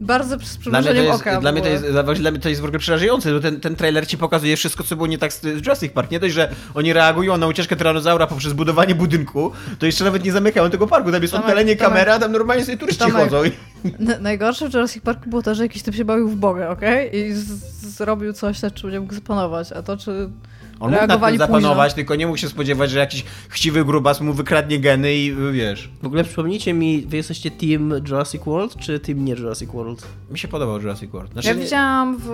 [0.00, 1.40] bardzo z przymrużeniem oka.
[1.40, 1.85] Dla mnie, to jest,
[2.20, 4.96] dla mnie to jest w ogóle przerażające, bo ten, ten trailer ci pokazuje wszystko, co
[4.96, 6.11] było nie tak z Jurassic Park.
[6.11, 10.33] Nie dość, że oni reagują na ucieczkę tyranozaura poprzez budowanie budynku, to jeszcze nawet nie
[10.33, 13.42] zamykają tego parku, tam jest oddalenie kamera, tam normalnie sobie turyści Tomek, chodzą.
[13.85, 17.16] N- najgorsze w Jurassic Parku było to, że jakiś typ się bawił w Boga, okej?
[17.16, 19.72] I z- zrobił coś, nad czym nie mógł zapanować.
[19.72, 20.30] A to, czy
[20.80, 24.32] On mógł na tym zapanować, tylko nie mógł się spodziewać, że jakiś chciwy grubas mu
[24.32, 25.90] wykradnie geny i y, wiesz.
[26.02, 30.06] W ogóle przypomnijcie mi, wy jesteście team Jurassic World, czy team nie Jurassic World?
[30.30, 31.32] Mi się podobał Jurassic World.
[31.32, 32.30] Znaczy, Ja nie- widziałam w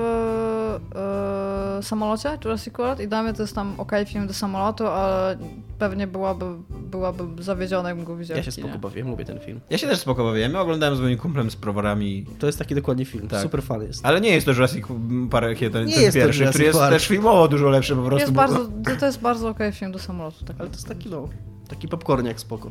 [1.79, 5.39] e, samolocie Jurassic World i dla mnie to jest tam ok film do samolotu, ale
[5.79, 9.61] pewnie byłaby, byłaby zawiedziona, jakbym go widziała Ja się spoko bawię, lubię ten film.
[9.71, 10.53] Ja się też spoko bawiłem.
[10.53, 12.27] Ja oglądałem z moim kumplem z prowarami.
[12.39, 13.43] To jest taki dokładnie film, Tak.
[13.43, 14.07] super fan jest.
[14.07, 14.85] Ale nie jest to Jurassic
[15.31, 16.93] Park ten, ten Nie jest to pierwszy, Jurassic który jest Park.
[16.93, 18.33] też filmowo dużo lepszy po prostu.
[18.37, 18.69] Bardzo,
[19.01, 20.45] to jest bardzo ok film do samolotu.
[20.45, 20.57] Tak.
[20.59, 21.29] Ale to jest taki no,
[21.69, 22.71] taki popcorniak spoko.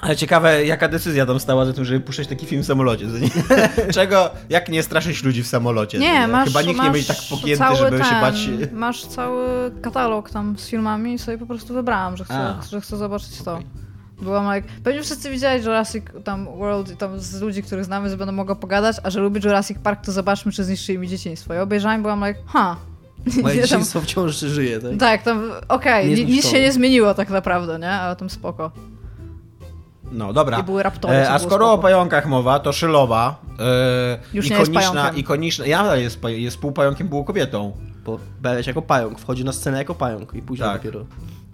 [0.00, 3.06] Ale ciekawe, jaka decyzja tam stała za tym, żeby puszczać taki film w samolocie.
[3.94, 5.98] Czego, jak nie straszyć ludzi w samolocie?
[5.98, 8.48] Nie, masz, Chyba nikt masz nie będzie tak pogięty, cały żeby ten, się bać.
[8.72, 12.62] Masz cały katalog tam z filmami i sobie po prostu wybrałam, że chcę, A.
[12.70, 13.52] że chcę zobaczyć to.
[13.52, 13.66] Okej.
[14.22, 18.16] Byłam like, pewnie wszyscy widzieli Jurassic tam World i tam z ludzi, których znamy, że
[18.16, 21.54] będę mogła pogadać, a że lubię Jurassic Park, to zobaczmy, czy zniszczyli mi dzieciństwo.
[21.54, 21.66] I
[21.98, 22.76] byłam like, ha.
[23.26, 24.96] Moje Nie tam- dzieciństwo wciąż żyje, tak?
[24.98, 27.90] Tak, tam, okej, ni- nic się nie zmieniło tak naprawdę, nie?
[27.90, 28.70] Ale tam spoko.
[30.12, 30.58] No dobra.
[30.58, 31.82] I były raptory, E, a skoro o spoko.
[31.82, 35.20] pająkach mowa, to Szylowa, e, Już nie jest ikoniczna, pająkiem.
[35.20, 37.72] ikoniczna, ja jest, jest półpająkiem, półkobietą.
[38.04, 40.76] Bo Beleć jako pająk, wchodzi na scenę jako pająk i później Tak.
[40.82, 41.04] dopiero.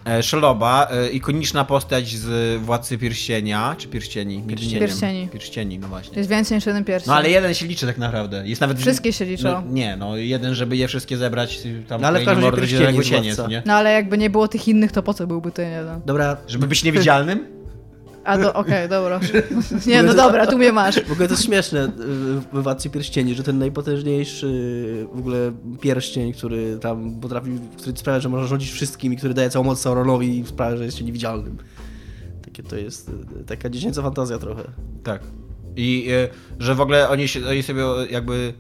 [0.06, 4.42] E, Szyloba, e, ikoniczna postać z Władcy Pierścienia, czy Pierścieni?
[4.42, 5.20] Pierścieni.
[5.20, 5.28] Wiem.
[5.28, 6.18] Pierścieni, no właśnie.
[6.18, 7.10] Jest więcej niż jeden pierścień.
[7.10, 8.48] No ale jeden się liczy tak naprawdę.
[8.48, 9.48] Jest nawet Wszystkie się liczą.
[9.48, 12.78] No, nie, no jeden, żeby je wszystkie zebrać, tam No, ale w każdym mordy razie
[12.78, 13.62] pierścieni nie?
[13.66, 16.00] No ale jakby nie było tych innych, to po co byłby ten jeden?
[16.06, 17.55] Dobra, Żeby być niewidzialnym?
[18.26, 19.20] A do, okej, dobra.
[19.86, 21.00] Nie, no dobra, tu mnie masz.
[21.00, 21.88] w ogóle to jest śmieszne y,
[22.52, 24.46] w Władcy Pierścieni, że ten najpotężniejszy
[25.12, 29.50] w ogóle pierścień, który tam potrafi, który sprawia, że można rządzić wszystkim i który daje
[29.50, 31.56] całą moc Sauronowi i sprawia, że jest się niewidzialnym.
[32.44, 34.62] Takie to jest y, taka dziecięca fantazja trochę.
[35.02, 35.22] Tak.
[35.78, 36.08] I
[36.58, 38.54] że w ogóle oni, się, oni sobie jakby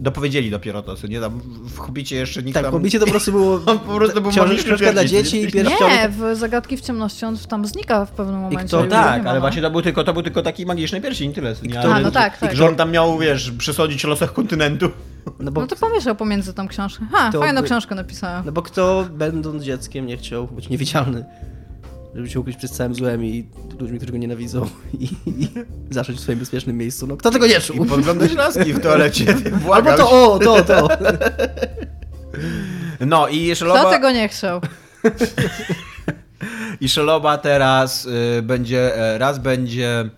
[0.00, 2.70] dopowiedzieli dopiero to, co nie tam w Hobbicie jeszcze nikt Tak, tam...
[2.70, 5.98] w Hobbicie to po prostu było po prostu był książka dla dzieci i pierścionek.
[6.02, 8.64] Nie, w Zagadki w ciemności on tam znika w pewnym momencie.
[8.66, 9.40] kto- No już go tak, ma, ale no.
[9.40, 11.54] właśnie to był tylko, to był tylko taki magiczny pierścień, tyle.
[11.62, 11.70] nie?
[11.70, 12.56] kto- Ale- no tak, tak.
[12.56, 14.90] Że on tam miał, wiesz, przesądzić o losach kontynentu.
[15.40, 17.06] No bo, No to pomieszał pomiędzy tą książkę.
[17.12, 18.42] Ha, To fajną by- książkę napisałem.
[18.46, 21.24] no bo kto będąc dzieckiem nie chciał być niewidzialny?
[22.14, 23.48] Żeby się ukryć przed całym złem i
[23.80, 24.68] ludźmi, którzy go nienawidzą
[24.98, 25.48] i, i
[25.94, 27.06] zacząć w swoim bezpiecznym miejscu.
[27.06, 27.86] No kto tego nie I czuł?
[27.86, 29.34] podglądać laski w toalecie.
[29.44, 29.96] Albo Błagam.
[29.96, 30.88] to, o, to, to.
[33.00, 34.60] No i Kto Szeloba, tego nie chciał?
[36.80, 38.04] i Szeloba teraz
[38.38, 40.10] y, będzie, e, raz będzie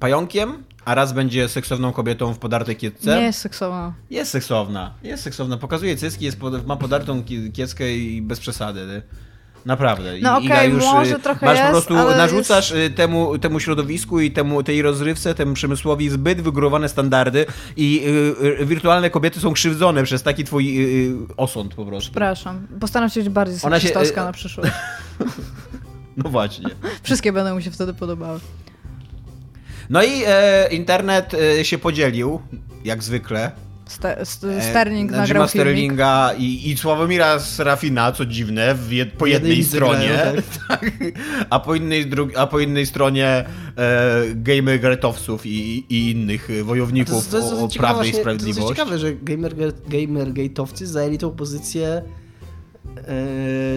[0.00, 3.16] pająkiem, a raz będzie seksowną kobietą w podartej kiecce.
[3.16, 3.94] Nie jest seksowna.
[4.10, 5.56] Jest seksowna, jest seksowna.
[5.56, 8.80] Pokazuje cycki, jest pod, ma podartą ki- kieckę i bez przesady.
[8.80, 9.02] ty.
[9.66, 10.18] Naprawdę.
[10.18, 13.38] I, No okej, już, może y, trochę masz po jest, prostu, ale narzucasz y, temu,
[13.38, 18.02] temu środowisku i temu, tej rozrywce, temu przemysłowi zbyt wygórowane standardy i
[18.40, 20.88] y, y, wirtualne kobiety są krzywdzone przez taki twój y,
[21.30, 22.10] y, osąd po prostu.
[22.10, 22.66] Przepraszam.
[22.80, 24.72] Postaram się być bardziej się, seksistowska y, na przyszłość.
[26.24, 26.68] No właśnie.
[27.02, 28.40] Wszystkie będą mi się wtedy podobały.
[29.90, 32.40] No i e, internet e, się podzielił,
[32.84, 33.50] jak zwykle.
[33.88, 35.48] Ste, st, E, Sterling na nagrał Jima.
[35.48, 40.90] Sterlinga i, i Sławomira Serafina, co dziwne, w jed, po Jednej stronie, grają, tak.
[41.50, 43.26] a, po innej, dru- a po innej stronie
[43.76, 48.20] e, gamer gretowców i, i innych e, wojowników o, o ciekawe prawdę i właśnie- To
[48.20, 48.58] sprawiedliwość.
[48.58, 49.54] jest ciekawe, że gamer,
[49.90, 52.02] gamergate'owcy zajęli tą pozycję,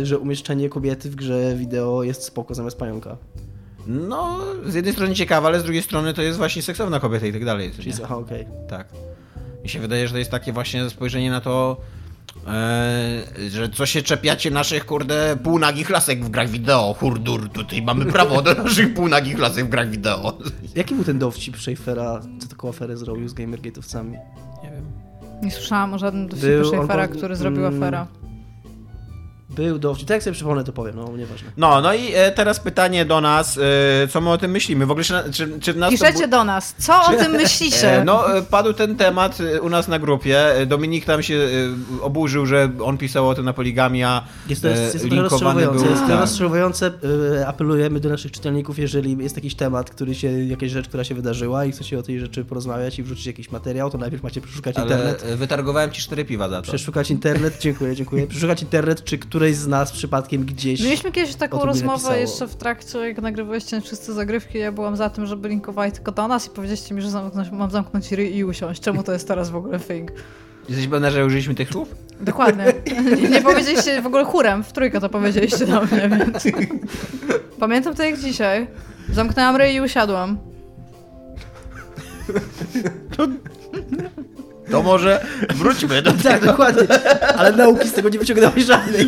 [0.01, 3.17] e, że umieszczenie kobiety w grze wideo jest spoko zamiast pająka.
[3.87, 7.33] No, z jednej strony ciekawe, ale z drugiej strony to jest właśnie seksowna kobieta i
[7.33, 7.71] tak dalej.
[7.75, 8.45] Czyli, aha, okej.
[8.69, 8.87] Tak.
[9.63, 11.77] Mi się wydaje, że to jest takie właśnie spojrzenie na to,
[12.47, 16.95] e, że co się czepiacie naszych, kurde, półnagich lasek w grach wideo.
[16.99, 20.37] Hurdur, tutaj mamy prawo do naszych półnagich lasek w grach wideo.
[20.75, 24.11] Jaki był ten dowcip Schaeffera, co taką aferę zrobił z gamergate'owcami?
[24.63, 24.85] Nie wiem.
[25.43, 28.07] Nie słyszałam o żadnym dowcipie on Schaeffera, po- który zrobił mm, afera.
[29.55, 31.51] Był dowcip, tak jak sobie przypomnę to powiem, no nieważne.
[31.57, 33.57] No, no i e, teraz pytanie do nas,
[34.03, 34.85] e, co my o tym myślimy?
[34.85, 37.97] W ogóle, czy, czy, czy nas Piszecie do nas, co o tym myślicie?
[38.01, 40.55] E, No, e, padł ten temat e, u nas na grupie.
[40.55, 44.23] E, Dominik tam się e, oburzył, że on pisał o tym na Poligamia.
[44.49, 45.85] Jest to, jest, e, jest to rozczarowujące.
[45.85, 46.91] Jest to rozczarowujące.
[47.47, 51.65] Apelujemy do naszych czytelników, jeżeli jest jakiś temat, który się, jakaś rzecz, która się wydarzyła
[51.65, 54.85] i chcecie o tej rzeczy porozmawiać i wrzucić jakiś materiał, to najpierw macie przeszukać Ale
[54.85, 55.23] internet.
[55.35, 56.61] wytargowałem ci cztery piwa za to.
[56.61, 58.27] Przeszukać internet, dziękuję, dziękuję.
[58.27, 60.83] Przeszukać internet, czy któreś z nas przypadkiem gdzieś.
[60.83, 62.15] Mieliśmy kiedyś taką rozmowę napisało.
[62.15, 66.27] jeszcze w trakcie, jak nagrywaliście wszyscy zagrywki, ja byłam za tym, żeby linkowali tylko do
[66.27, 68.81] nas i powiedzieliście mi, że zamknąć, mam zamknąć ryj i usiąść.
[68.81, 70.11] Czemu to jest teraz w ogóle thing?
[70.69, 71.95] Jesteś pewna, że użyliśmy tych słów?
[72.19, 72.65] Dokładnie.
[73.21, 76.43] Nie, nie powiedzieliście w ogóle chórem, w trójkę to powiedzieliście do mnie, więc...
[77.59, 78.67] Pamiętam to jak dzisiaj.
[79.13, 80.37] Zamknęłam ryj i usiadłam.
[84.71, 86.87] To może wróćmy do Tak, dokładnie.
[87.37, 89.05] Ale nauki z tego nie wyciągnąłeś żadnej.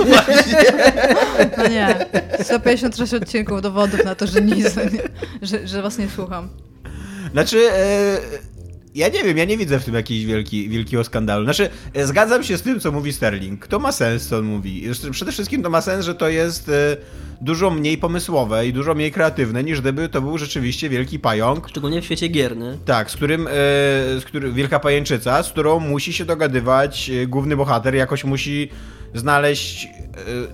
[1.58, 2.06] No nie.
[2.44, 5.02] 156 odcinków dowodów na to, że nic, nie,
[5.42, 6.50] że, że was nie słucham.
[7.32, 8.18] Znaczy, e,
[8.96, 11.44] ja nie wiem, ja nie widzę w tym jakiejś wielki, wielkiego skandalu.
[11.44, 13.68] Znaczy, e, zgadzam się z tym, co mówi Sterling.
[13.68, 14.84] To ma sens, co on mówi.
[15.12, 16.98] Przede wszystkim to ma sens, że to jest e,
[17.42, 21.70] dużo mniej pomysłowe i dużo mniej kreatywne, niż gdyby to był rzeczywiście wielki pająk.
[21.70, 22.78] Szczególnie w świecie gier, nie?
[22.86, 23.52] Tak, z którym, e,
[24.20, 28.70] z którym wielka pajęczyca, z którą musi się dogadywać główny bohater, jakoś musi
[29.14, 29.90] znaleźć, e,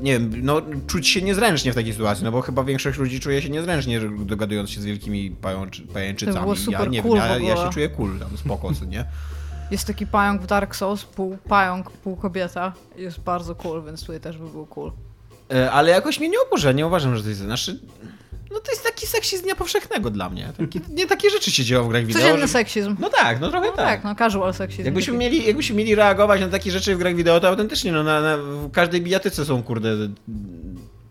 [0.01, 3.41] nie wiem, no czuć się niezręcznie w takiej sytuacji, no bo chyba większość ludzi czuje
[3.41, 6.51] się niezręcznie, dogadując się z wielkimi pajączy, pajęczycami.
[6.69, 9.05] Ja nie cool wiem, ja, ja się czuję cool tam, spoko, nie?
[9.71, 12.73] Jest taki pająk w Dark Souls, pół pająk, pół kobieta.
[12.95, 14.91] Jest bardzo cool, więc tutaj też by był cool.
[15.53, 17.79] E, Ale jakoś mnie nie oburza, nie uważam, że to jest, znaczy,
[18.51, 20.51] no to jest taki seksizm dnia powszechnego dla mnie.
[20.57, 22.21] Taki, nie takie rzeczy się dzieją w grach wideo.
[22.21, 22.95] Codzienny że- seksizm.
[22.99, 24.85] No tak, no trochę No tak, no casual seksizm.
[24.85, 28.21] Jakbyśmy mieli, jakbyśmy mieli reagować na takie rzeczy w grach wideo, to autentycznie no, na,
[28.21, 29.89] na, w każdej bijatyce są, kurde,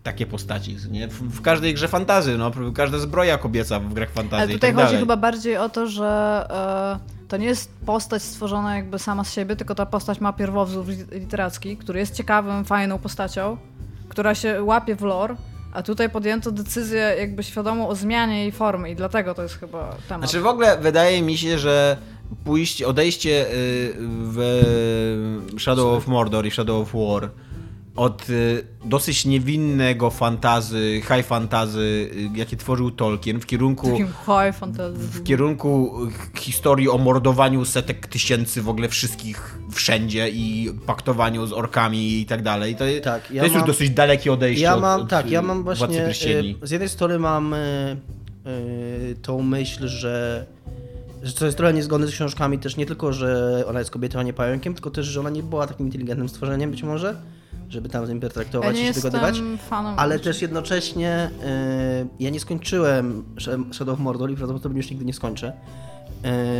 [0.03, 1.07] takie postaci, nie?
[1.07, 4.75] W, w każdej grze fantazy, no, każda zbroja kobieca w grach fantazy Ale tutaj tak
[4.75, 4.99] chodzi dalej.
[4.99, 9.55] chyba bardziej o to, że e, to nie jest postać stworzona jakby sama z siebie,
[9.55, 13.57] tylko ta postać ma pierwowzór lit- literacki, który jest ciekawym, fajną postacią,
[14.09, 15.35] która się łapie w lore,
[15.73, 19.95] a tutaj podjęto decyzję jakby świadomą o zmianie jej formy i dlatego to jest chyba
[20.07, 20.29] temat.
[20.29, 21.97] Znaczy w ogóle wydaje mi się, że
[22.43, 24.61] pójście, odejście y, w
[25.59, 27.29] Shadow of Mordor i Shadow of War
[27.99, 31.79] od y, dosyć niewinnego fantazy, high fantazy,
[32.35, 34.97] y, jakie tworzył Tolkien w kierunku high fantasy.
[34.97, 35.93] w kierunku
[36.35, 42.43] historii o mordowaniu setek tysięcy w ogóle wszystkich wszędzie i paktowaniu z orkami i tak
[42.43, 42.75] dalej.
[42.75, 45.31] To, Tak, to ja jest mam- już dosyć dalekie odejście Ja od, mam, od tak,
[45.31, 46.07] ja mam właśnie.
[46.09, 46.13] Y,
[46.67, 47.97] Z jednej strony mam y,
[49.11, 50.45] y, tą myśl, że.
[51.23, 54.23] Że to jest trochę niezgodne z książkami też nie tylko, że ona jest kobietą, a
[54.23, 57.15] nie pająkiem, tylko też, że ona nie była takim inteligentnym stworzeniem być może,
[57.69, 59.41] żeby tam z nim Ja pertraktować nie i się dogadywać.
[59.97, 61.31] Ale też jednocześnie
[62.03, 65.53] y, ja nie skończyłem Sh- Shadow of Mordor i prawdopodobnie już nigdy nie skończę,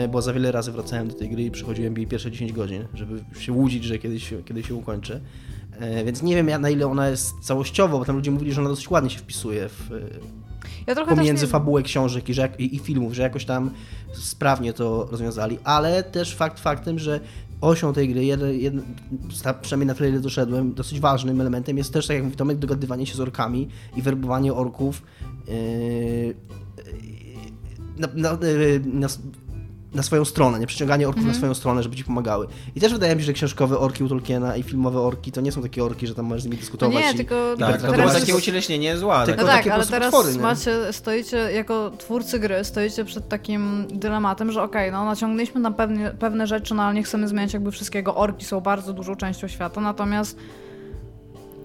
[0.06, 2.86] y, bo za wiele razy wracałem do tej gry i przychodziłem jej pierwsze 10 godzin,
[2.93, 5.22] żeby się łudzić, że kiedyś, kiedyś się ukończy.
[6.02, 8.62] Y, więc nie wiem ja- na ile ona jest całościowo, bo tam ludzie mówili, że
[8.62, 9.89] ona dosyć ładnie się wpisuje w,
[10.88, 11.52] ja pomiędzy nie...
[11.52, 13.72] fabułę książek i, że i, i filmów, że jakoś tam
[14.13, 17.19] sprawnie to rozwiązali, ale też fakt faktem, że
[17.62, 18.82] osią tej gry, jeden,
[19.32, 23.06] sta- przynajmniej na tyle doszedłem, dosyć ważnym elementem jest też, tak jak mówi Tomek, dogadywanie
[23.06, 25.02] się z orkami i werbowanie orków
[25.48, 26.36] yy,
[27.98, 29.08] na, na, yy, na,
[29.93, 31.34] na swoją stronę, nie przyciąganie orków Mhm.
[31.34, 32.47] na swoją stronę, żeby ci pomagały.
[32.75, 35.52] I też wydaje mi się, że książkowe orki u Tolkiena i filmowe orki to nie
[35.52, 36.95] są takie orki, że tam możesz z nimi No dyskutować.
[37.04, 39.25] nie, i, tylko i Tak, to teraz takie ucieleśnienie zła.
[39.25, 39.67] Tylko No tak.
[39.67, 45.06] ale teraz potwory, macie, stoicie, jako twórcy gry, stoicie przed takim dylematem, że okej, no
[45.06, 48.15] naciągnęliśmy na pewne, pewne rzeczy, no ale nie chcemy zmieniać jakby wszystkiego.
[48.15, 50.38] Orki są bardzo dużą częścią świata, natomiast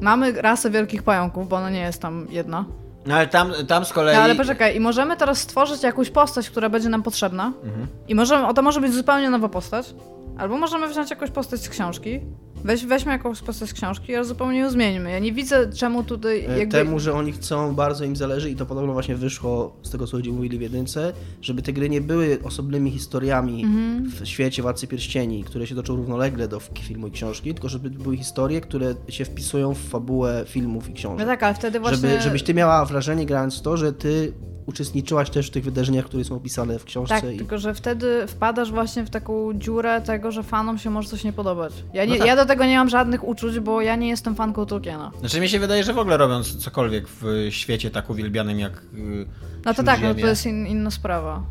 [0.01, 2.65] mamy rasę wielkich pająków, bo ona nie jest tam jedna.
[3.07, 4.17] No ale tam, tam z kolei...
[4.17, 7.53] No ale poczekaj, i możemy teraz stworzyć jakąś postać, która będzie nam potrzebna.
[7.65, 7.87] Mhm.
[8.09, 9.95] I możemy, o to może być zupełnie nowa postać.
[10.39, 12.21] Albo możemy wziąć jakąś postać z książki.
[12.65, 15.11] Weź, weźmy jakąś postać z książki, ale zupełnie ją zmieńmy.
[15.11, 16.73] Ja nie widzę czemu tutaj E, jakby...
[16.73, 20.17] Temu, że oni chcą, bardzo im zależy i to podobno właśnie wyszło z tego, co
[20.17, 24.11] ludzie mówili w jedynce, żeby te gry nie były osobnymi historiami Mhm.
[24.11, 28.17] w świecie Władcy Pierścieni, które się toczą równolegle do filmu i książki, tylko żeby były
[28.17, 31.27] historie, które się wpisują w fabułę filmów i No książek.
[31.27, 32.09] tak, ale wtedy właśnie...
[32.11, 34.33] żeby, żebyś ty miała wrażenie grając w to, że ty
[34.67, 37.21] uczestniczyłaś też w tych wydarzeniach, które są opisane w książce.
[37.21, 37.39] Tak, i...
[37.39, 41.33] tylko że wtedy wpadasz właśnie w taką dziurę tego, że fanom się może coś nie
[41.33, 41.73] podobać.
[41.95, 42.27] Ja, nie, No tak.
[42.27, 45.11] ja do tego nie mam żadnych uczuć, bo ja nie jestem fanką Tolkiena.
[45.21, 49.27] Znaczy mi się wydaje, że w ogóle robiąc cokolwiek w świecie tak uwielbianym jak y,
[49.65, 51.43] No to tak, no to jest in, inna sprawa.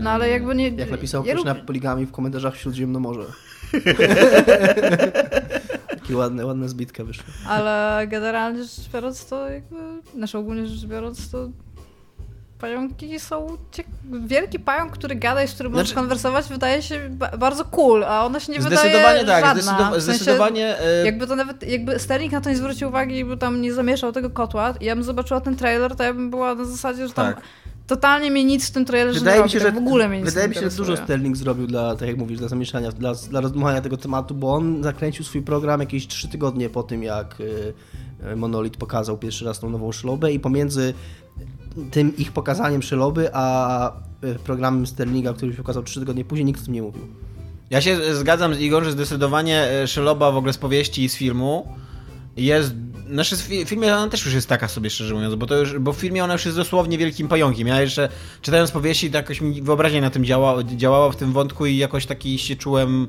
[0.00, 0.68] No ale jakby nie...
[0.68, 3.24] Jak napisał ja ktoś na lubię- poligami w komentarzach Śródziemnomorze.
[5.88, 7.24] Takie ładne, ładne zbitka wyszły.
[7.46, 9.76] Ale generalnie rzecz biorąc to jakby...
[10.14, 11.48] Znaczy ogólnie rzecz biorąc to...
[12.62, 13.46] Pająki są...
[14.26, 18.04] Wielki pająk, który gada i z którym możesz Znaczy- konwersować wydaje się ba- bardzo cool,
[18.04, 19.62] a ona się nie Zdecydowanie wydaje tak, żadna.
[19.62, 20.76] zdecydowa- W sensie- zdecydowanie...
[21.02, 23.72] y, Jakby to nawet, jakby Sterling na to nie zwrócił uwagi i by tam nie
[23.72, 27.08] zamieszał tego kotła i ja bym zobaczyła ten trailer, to ja bym była na zasadzie,
[27.08, 27.42] że tam Tak.
[27.86, 30.08] totalnie mnie nic w tym trailerze Wydaje nie mi się, robi, że tak w ogóle
[30.08, 32.92] mnie nic wydaje mi się, że dużo Sterling zrobił dla, tak jak mówisz, dla zamieszania,
[32.92, 37.02] dla, dla rozdmuchania tego tematu, bo on zakręcił swój program jakieś trzy tygodnie po tym,
[37.02, 37.72] jak y,
[38.36, 40.94] Monolith pokazał pierwszy raz tą nową szlobę i pomiędzy
[41.90, 43.92] tym ich pokazaniem szyloby, a
[44.24, 47.02] y, programem Sterlinga, który się pokazał trzy tygodnie później, nikt o tym nie mówił.
[47.70, 51.16] Ja się zgadzam z Igor, że zdecydowanie e, Szeloba w ogóle z powieści i z
[51.16, 51.68] filmu
[52.36, 52.74] jest
[53.12, 55.78] Znaczy w fi- filmie ona też już jest taka sobie, szczerze mówiąc, bo to już,
[55.78, 57.66] bo w filmie ona już jest dosłownie wielkim pająkiem.
[57.68, 58.08] Ja jeszcze
[58.42, 62.06] czytając powieści, to jakoś mi wyobraźnia na tym działa, działała w tym wątku i jakoś
[62.06, 63.08] taki się czułem.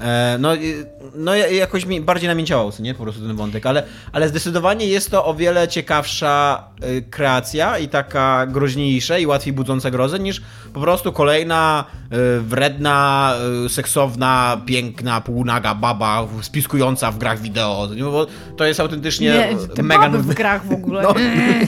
[0.00, 0.74] E, no, i-
[1.14, 2.94] no ja- jakoś mi bardziej namięciało, nie?
[2.94, 7.88] Po prostu ten wątek, ale, ale zdecydowanie jest to o wiele ciekawsza e, kreacja i
[7.88, 10.42] taka groźniejsza i łatwiej budząca grozę niż
[10.74, 13.32] po prostu kolejna e, wredna,
[13.64, 17.88] e, seksowna, piękna, półnaga baba spiskująca w grach wideo.
[18.00, 18.26] Bo
[18.56, 21.02] to jest autentycznie Nie, te mega baby w grach w ogóle.
[21.02, 21.14] No,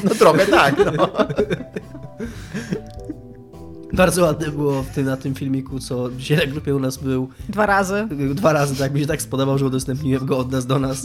[0.05, 1.09] no trochę tak, no.
[3.93, 7.29] Bardzo ładne było w tym, na tym filmiku, co dzisiaj na grupie u nas był
[7.49, 8.09] Dwa razy.
[8.35, 11.03] dwa razy, tak mi się tak spodobał, że udostępniłem go od nas do nas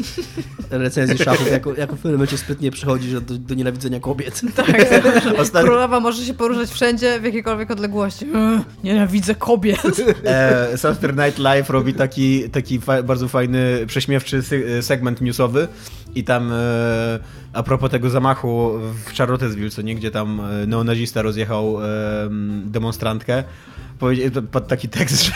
[0.69, 4.41] recenzji szafy, jako, jako w pewnym momencie sprytnie przychodzi że do, do nienawidzenia kobiet.
[4.55, 4.67] Tak,
[5.41, 8.25] Ostatnio- Królowa może się poruszać wszędzie, w jakiejkolwiek odległości.
[8.25, 9.81] Ech, Nienawidzę kobiet.
[10.25, 14.41] E, Saturday Night Live robi taki, taki fa bardzo fajny, prześmiewczy
[14.81, 15.67] segment newsowy
[16.15, 17.19] i tam e,
[17.57, 18.71] a propos tego zamachu
[19.05, 21.87] w Charlottesville, co nie, gdzie tam e, neonazista rozjechał e,
[22.65, 23.43] demonstrantkę,
[24.51, 25.33] pod taki tekst, że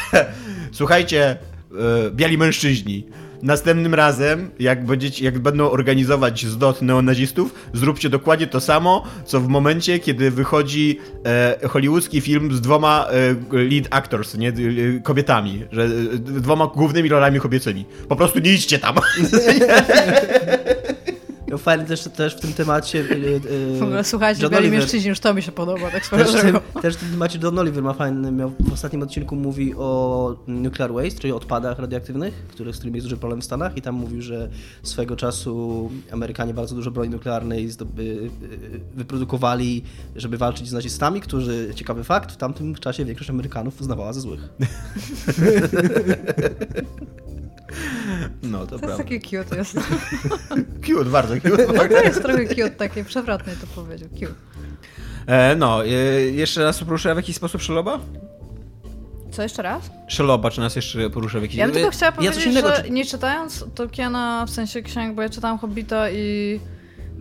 [0.71, 3.05] słuchajcie, e, biali mężczyźni,
[3.43, 9.47] Następnym razem, jak, będziecie, jak będą organizować zdot neonazistów, zróbcie dokładnie to samo, co w
[9.47, 13.07] momencie, kiedy wychodzi e, hollywoodzki film z dwoma
[13.51, 14.53] e, lead actors, nie, e,
[15.03, 17.85] kobietami, że e, dwoma głównymi rolami kobiecymi.
[18.09, 18.95] Po prostu nie idźcie tam.
[21.51, 22.99] No fajnie też, też w tym temacie...
[22.99, 23.03] e,
[23.75, 26.41] e, W ogóle słuchajcie, John Oliver- mężczyźni, już to mi się podoba, tak Też, w
[26.41, 30.35] tym- też w tym temacie Don Oliver ma fajny, miał w ostatnim odcinku mówi o
[30.47, 33.95] nuclear waste, czyli odpadach radioaktywnych, które, z którymi jest duży problem w Stanach i tam
[33.95, 34.49] mówił, że
[34.83, 38.29] swego czasu Amerykanie bardzo dużo broni nuklearnej zdoby, y,
[38.95, 39.83] wyprodukowali,
[40.15, 44.49] żeby walczyć z nazistami, którzy, ciekawy fakt, w tamtym czasie większość Amerykanów uznawała za złych.
[48.43, 49.03] No, to, To jest prawda.
[49.03, 49.75] takie cute jest.
[50.87, 51.67] Cute, bardzo cute.
[51.89, 54.09] To jest trochę cute takie, przewrotnie to powiedział.
[54.09, 54.33] Cute.
[55.27, 55.89] E, no, e,
[56.21, 57.99] jeszcze nas porusza w jakiś sposób Szeloba?
[59.31, 59.89] Co jeszcze raz?
[60.07, 62.75] Szeloba, czy nas jeszcze porusza w jakiś Ja bym tylko chciała Ja coś powiedzieć, innego
[62.75, 66.59] że czy- nie czytając Tolkiena, w sensie książek, bo ja czytałam Hobbita i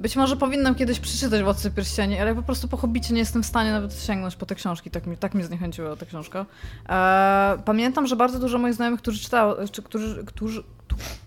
[0.01, 3.47] być może powinnam kiedyś przeczytać Władcę Pierścieni, ale po prostu po Hobbicie nie jestem w
[3.47, 6.47] stanie nawet sięgnąć po te książki, tak mi, tak mi zniechęciła ta książka.
[6.89, 10.63] E, pamiętam, że bardzo dużo moich znajomych, którzy czytało, czy którzy, którzy,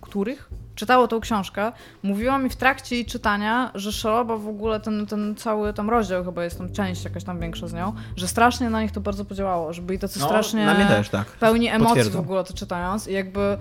[0.02, 1.72] których czytało tą książkę,
[2.04, 6.26] mówiło mi w trakcie jej czytania, że Szeloba w ogóle, ten, ten cały tam rozdział,
[6.26, 9.26] chyba jest tam część jakaś tam większa z nią, że strasznie na nich to bardzo
[9.26, 11.28] podziałało, że byli tacy No, strasznie na mnie też, tak.
[11.28, 12.22] pełni emocji Potwierdzam.
[12.22, 13.58] w ogóle to czytając i jakby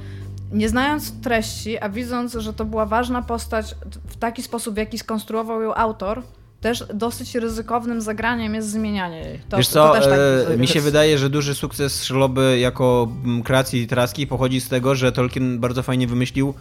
[0.53, 3.75] nie znając treści, a widząc, że to była ważna postać
[4.07, 6.23] w taki sposób, w jaki skonstruował ją autor,
[6.61, 9.41] też dosyć ryzykownym zagraniem jest zmienianie jej.
[9.49, 10.19] To, Wiesz to co, też tak
[10.55, 14.95] e, mi się wydaje, że duży sukces Szeloby jako mm, kreacji literackiej pochodzi z tego,
[14.95, 16.55] że Tolkien bardzo fajnie wymyślił,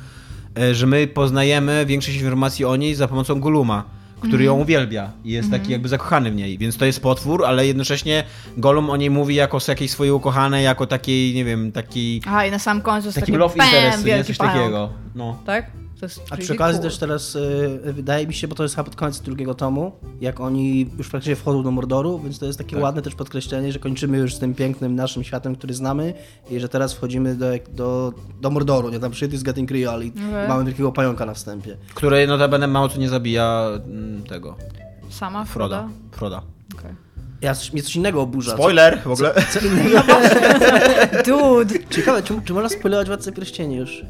[0.58, 3.84] e, że my poznajemy większość informacji o niej za pomocą Goluma,
[4.22, 7.68] który ją uwielbia i jest taki jakby zakochany w niej, więc to jest potwór, ale
[7.68, 8.24] jednocześnie
[8.58, 12.46] Golum o niej mówi jako z jakiejś swojej ukochanej, jako takiej, nie wiem, takiej Aha,
[12.46, 14.24] i na sam końcu jest takim taki love interest, nie?
[14.24, 14.58] Coś pająk.
[14.58, 14.90] takiego.
[15.16, 15.38] No.
[15.46, 15.72] Tak?
[16.02, 16.90] To jest A przy okazji cool.
[16.90, 20.40] też teraz y, wydaje mi się, bo to jest chyba pod koniec drugiego tomu, jak
[20.40, 22.84] oni już praktycznie wchodzą do Mordoru, więc to jest takie Tak.
[22.84, 26.14] ładne też podkreślenie, że kończymy już z tym pięknym naszym światem, który znamy
[26.50, 30.10] i że teraz wchodzimy do, do, do Mordoru, nie tam shit is getting real i
[30.10, 30.48] Okej.
[30.48, 31.78] mamy wielkiego pająka na wstępie.
[31.94, 34.56] Który notabene mało co nie zabija mm, tego,
[35.10, 35.78] Sama Froda.
[35.78, 35.92] Froda?
[36.12, 36.42] Froda.
[36.80, 36.92] Okej.
[37.42, 38.54] Ja, coś, mnie coś innego oburza.
[38.54, 39.34] Spoiler w ogóle.
[39.54, 40.00] Co, co innego.
[41.26, 41.76] Dude!
[41.90, 44.06] Ciekawe, czy, czy można spoilerować Władcę Pierścieni już?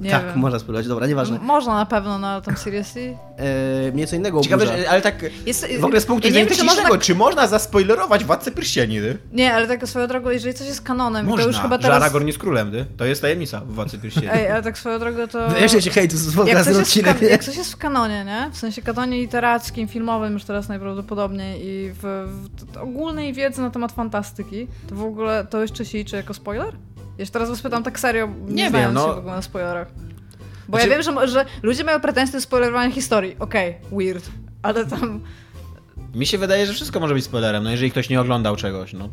[0.00, 0.38] Nie tak, wiem.
[0.38, 1.38] można spoilerować, dobra, nieważne.
[1.38, 3.16] Można na pewno na tam seriously.
[3.36, 6.46] E, mnie co innego Ciekawe, że, ale tak Jest, w ogóle z punktu ja widzenia
[6.46, 9.18] wiem, czy można technicznego, czy można zaspoilerować Władcę Pierścieni, ty?
[9.32, 12.02] Nie, ale tak swoją drogą, jeżeli coś jest kanonem, Można, to już chyba teraz...
[12.02, 12.86] Aragorn jest królem, ty?
[12.96, 14.28] To jest tajemnica w Władcy Pierścieni.
[14.32, 15.58] Ej, ale tak swoją drogą to...
[15.58, 18.24] Jeszcze się hejtu z jak coś, jest w odcinek, kan- jak coś jest w kanonie,
[18.24, 18.50] nie?
[18.52, 22.28] W sensie kanonie literackim, filmowym już teraz najprawdopodobniej i w,
[22.72, 26.74] w ogólnej wiedzy na temat fantastyki, to w ogóle to jeszcze się liczy jako spoiler?
[27.18, 29.06] Jeszcze teraz was pytam tak serio, nie, Nie wiem, znając no.
[29.08, 29.88] się w ogóle na spoilerach.
[30.68, 33.36] Bo Znaczy- ja wiem, że, że ludzie mają pretensje do spoilerowania historii.
[33.38, 34.30] Okej, weird.
[34.62, 35.20] Ale tam...
[36.14, 39.08] Mi się wydaje, że wszystko może być spoilerem, no jeżeli ktoś nie oglądał czegoś, no.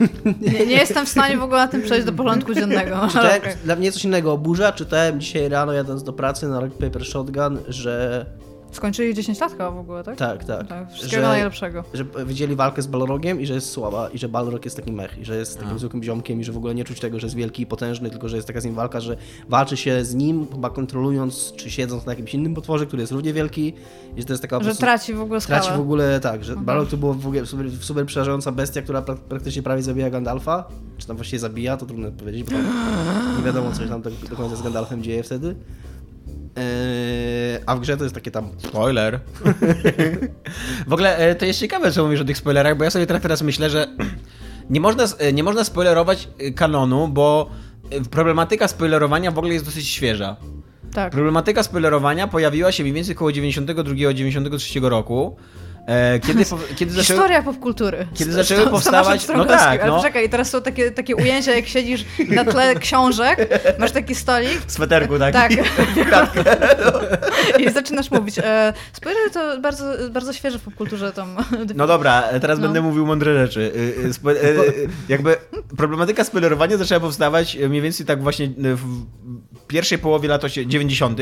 [0.40, 3.08] Nie, nie jestem w stanie w ogóle na tym przejść do porządku dziennego.
[3.08, 3.54] Czytałem, okej.
[3.64, 4.72] Dla mnie coś innego oburza.
[4.72, 8.26] Czytałem dzisiaj rano jadąc do pracy na Rock Paper Shotgun, że
[8.74, 10.16] Skończyli 10 lat chyba w ogóle, tak?
[10.16, 10.66] Tak, tak.
[10.66, 11.84] Tak, wszystkiego najlepszego.
[11.94, 15.18] że widzieli walkę z Balrogiem i że jest słaba i że Balrog jest taki mech
[15.18, 17.36] i że jest takim zwykłym ziomkiem i że w ogóle nie czuć tego, że jest
[17.36, 19.16] wielki i potężny, tylko że jest taka z nim walka, że
[19.48, 23.32] walczy się z nim chyba kontrolując czy siedząc na jakimś innym potworze, który jest równie
[23.32, 23.74] wielki
[24.16, 24.80] i że to jest taka Że prostu...
[24.80, 25.60] traci w ogóle skałę.
[25.60, 29.02] Traci w ogóle tak, że Balrog to była w ogóle super, super przerażająca bestia, która
[29.02, 30.64] pra praktycznie prawie zabija Gandalfa.
[30.98, 32.66] Czy tam właściwie zabija, to trudno powiedzieć, bo tam
[33.38, 35.56] nie wiadomo, co się tam do, do końca z Gandalfem dzieje wtedy.
[36.56, 39.20] Eee, a w grze to jest takie tam Spoiler.
[40.88, 43.42] w ogóle e, to jest ciekawe, co mówisz o tych spoilerach, bo ja sobie teraz,
[43.42, 43.88] myślę, że
[44.70, 47.50] nie można, e, nie można spoilerować e, kanonu, bo
[48.10, 50.36] problematyka spoilerowania w ogóle jest dosyć świeża.
[50.92, 51.12] Tak.
[51.12, 55.36] Problematyka spoilerowania pojawiła się mniej więcej około 92-93 roku,
[56.26, 57.18] kiedy, po, kiedy zaczęły...
[57.18, 58.06] Historia popkultury.
[58.14, 60.02] Kiedy Z- zaczęły z powstawać- no tak, Ale no.
[60.02, 64.72] czekaj, teraz są takie, takie ujęcia, jak siedzisz na tle książek, masz taki stolik, W
[64.72, 65.32] sweterku, tak?
[65.34, 65.52] Tak.
[67.58, 68.38] I zaczynasz mówić.
[68.38, 71.36] E, spoiler to bardzo, bardzo świeże w popkulturze tam.
[71.74, 72.62] No dobra, teraz No.
[72.64, 73.60] będę mówił mądre rzeczy.
[73.76, 75.36] Y, y, spo- y, Jakby
[75.76, 78.82] problematyka spoilerowania zaczęła powstawać mniej więcej tak właśnie w
[79.66, 81.18] pierwszej połowie lat osie- 90.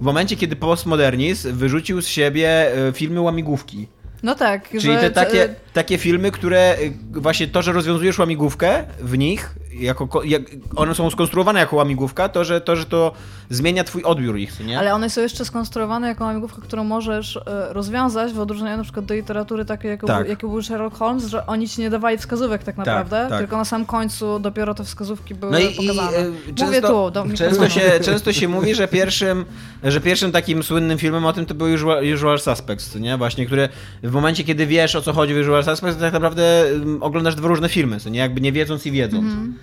[0.00, 3.88] w momencie, kiedy postmodernizm wyrzucił z siebie filmy łamigłówki.
[4.22, 8.84] No tak, Czyli że te takie, takie filmy, które y, właśnie to, że rozwiązujesz łamigłówkę
[9.00, 10.42] w nich, jako, ko- jak
[10.76, 13.12] one są skonstruowane jako łamigłówka, to, że to, że to
[13.50, 14.78] zmienia twój odbiór ich, nie?
[14.78, 17.40] Ale one są jeszcze skonstruowane jako łamigłówka, którą możesz e,
[17.72, 20.22] rozwiązać w odróżnieniu na przykład do literatury takiej, jaką, Tak.
[20.22, 23.38] był, jaki był Sherlock Holmes, że oni ci nie dawali wskazówek tak naprawdę, tak.
[23.38, 26.16] tylko na sam końcu dopiero te wskazówki były No i, i pokazane.
[26.18, 29.44] e, Mówię często, tu, do często, się, często się mówi, że pierwszym,
[29.84, 33.16] że pierwszym takim słynnym filmem o tym to był Usual, Usual Suspects, nie?
[33.16, 33.68] Właśnie, które
[34.02, 37.34] w momencie, kiedy wiesz o co chodzi w Usual Suspects, to tak naprawdę mm, oglądasz
[37.34, 38.18] dwa różne filmy, co nie?
[38.18, 39.24] Jakby nie wiedząc i wiedząc.
[39.24, 39.54] Mhm.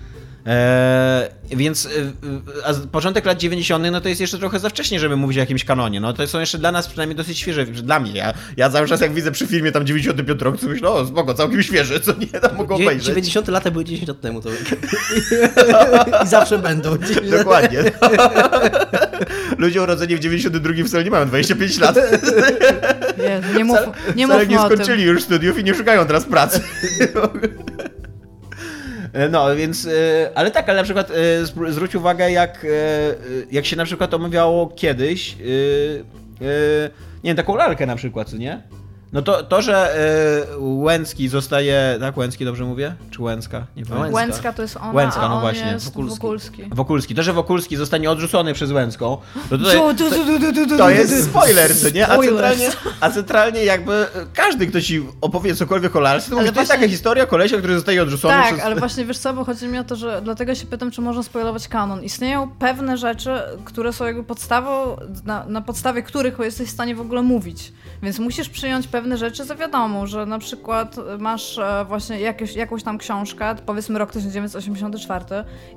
[0.46, 1.88] E, więc e,
[2.64, 3.84] a z- początek lat 90.
[3.92, 6.00] no to jest jeszcze trochę za wcześnie, żeby mówić o jakimś kanonie.
[6.00, 8.12] No to są jeszcze dla nas przynajmniej dosyć świeże, że dla mnie.
[8.14, 11.34] Ja, ja cały czas jak widzę przy filmie tam 95 rok, to myślę, o spoko,
[11.34, 13.06] całkiem świeże, co nie, tam mogą Dzie- obejrzeć.
[13.06, 14.48] 90 lata były 10 lat temu, to
[16.24, 16.98] I zawsze będą.
[16.98, 17.30] 10 lat.
[17.38, 17.78] Dokładnie.
[19.58, 21.96] Ludzie urodzeni w 92 wcale nie mają 25 lat.
[21.96, 23.78] Jezu, nie mów,
[24.16, 24.76] nie mówmy nie o tym.
[24.76, 26.60] skończyli już studiów i nie szukają teraz pracy.
[29.30, 29.90] No, więc, e,
[30.34, 32.68] ale tak, ale na przykład e, zwróć uwagę, jak, e,
[33.52, 35.36] jak się na przykład omawiało kiedyś, e,
[36.46, 36.90] e,
[37.24, 38.62] nie wiem, taką lalkę na przykład, nie?
[39.12, 39.96] No to, to że
[40.54, 42.94] e, Łęcki zostaje, tak Łęcki dobrze mówię?
[43.10, 43.66] Czy Łęcka?
[43.76, 44.14] Nie pamiętam.
[44.14, 46.20] Łęcka to jest ona, Łęcka, a no on właśnie, jest Wokulski.
[46.20, 46.64] Wokulski.
[46.70, 47.14] Wokulski.
[47.14, 49.18] To, że Wokulski zostanie odrzucony przez Łęcką,
[49.50, 52.08] to tutaj, Tu, tu, tu, tu, tu, tu, to tu, jest spoiler, co nie?
[52.08, 52.68] A centralnie,
[53.00, 56.74] a centralnie jakby każdy, kto ci opowie cokolwiek o lalce, to mówi, to jest właśnie-
[56.74, 58.60] taka historia kolesia, który zostaje odrzucony Tak, przez...
[58.60, 61.22] ale właśnie wiesz co, bo chodzi mi o to, że dlatego się pytam, czy można
[61.22, 62.02] spoilować kanon.
[62.02, 63.30] Istnieją pewne rzeczy,
[63.64, 67.72] które są jakby podstawą, na, na podstawie których jesteś w stanie w ogóle mówić.
[68.02, 72.82] Więc musisz przyjąć pewne rzeczy za wiadomą, że na przykład masz e, właśnie jakieś, jakąś
[72.82, 75.24] tam książkę, powiedzmy rok 1984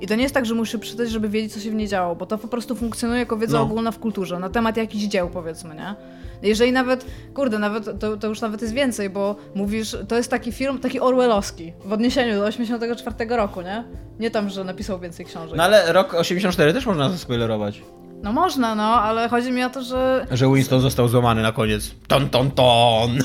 [0.00, 2.16] i to nie jest tak, że musisz przeczytać, żeby wiedzieć, co się w niej działo,
[2.16, 3.64] bo to po prostu funkcjonuje jako wiedza No.
[3.64, 5.94] ogólna w kulturze, na temat jakichś dzieł powiedzmy, nie?
[6.42, 10.52] Jeżeli nawet, kurde, nawet to, to już nawet jest więcej, bo mówisz, to jest taki
[10.52, 13.84] film, taki Orwellowski, w odniesieniu do 84 roku, nie?
[14.18, 15.56] Nie tam, że napisał więcej książek.
[15.56, 17.82] No ale rok 84 też można zaspoilerować.
[18.24, 21.90] No można, no, ale chodzi mi o to, że Że Winston został złamany na koniec.
[22.06, 23.18] Ton, ton, ton.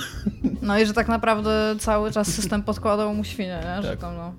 [0.62, 3.82] no i że tak naprawdę cały czas system podkładał mu świnie, nie?
[3.84, 4.00] Że Tak.
[4.00, 4.34] tam, no.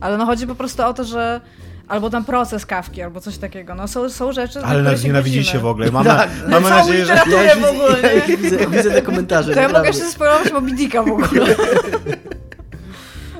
[0.00, 1.40] Ale no chodzi po prostu o to, że
[1.88, 3.74] albo tam proces kawki, albo coś takiego.
[3.74, 5.62] No są, są rzeczy, na Ale nas się nienawidzicie godzimy.
[5.62, 5.90] w ogóle.
[5.90, 6.30] Mamy, Tak.
[6.48, 7.14] mamy Całą nadzieję, że...
[7.14, 7.96] Ja w ogóle,
[8.26, 8.36] widzę, nie?
[8.36, 9.54] widzę, widzę te komentarze.
[9.54, 11.28] To ja mogę jeszcze spoilować Moby Dicka w ogóle.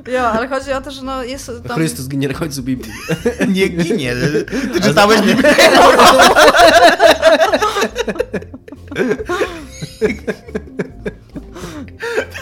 [0.07, 1.77] Jo, ale chodzi o to, że no jest tam...
[1.77, 2.93] Chrystus ginie na końcu Biblii.
[3.55, 4.15] Nie ginie.
[4.75, 5.37] Ty czytałeś nie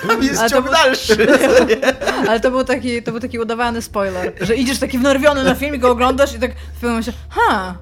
[0.08, 1.26] Tam jest Ale ciąg był- dalszy.
[2.28, 5.74] Ale to był taki, to był taki udawany spoiler, że idziesz taki wnerwiony na film
[5.74, 7.74] i go oglądasz i tak w pewnym momencie, ha!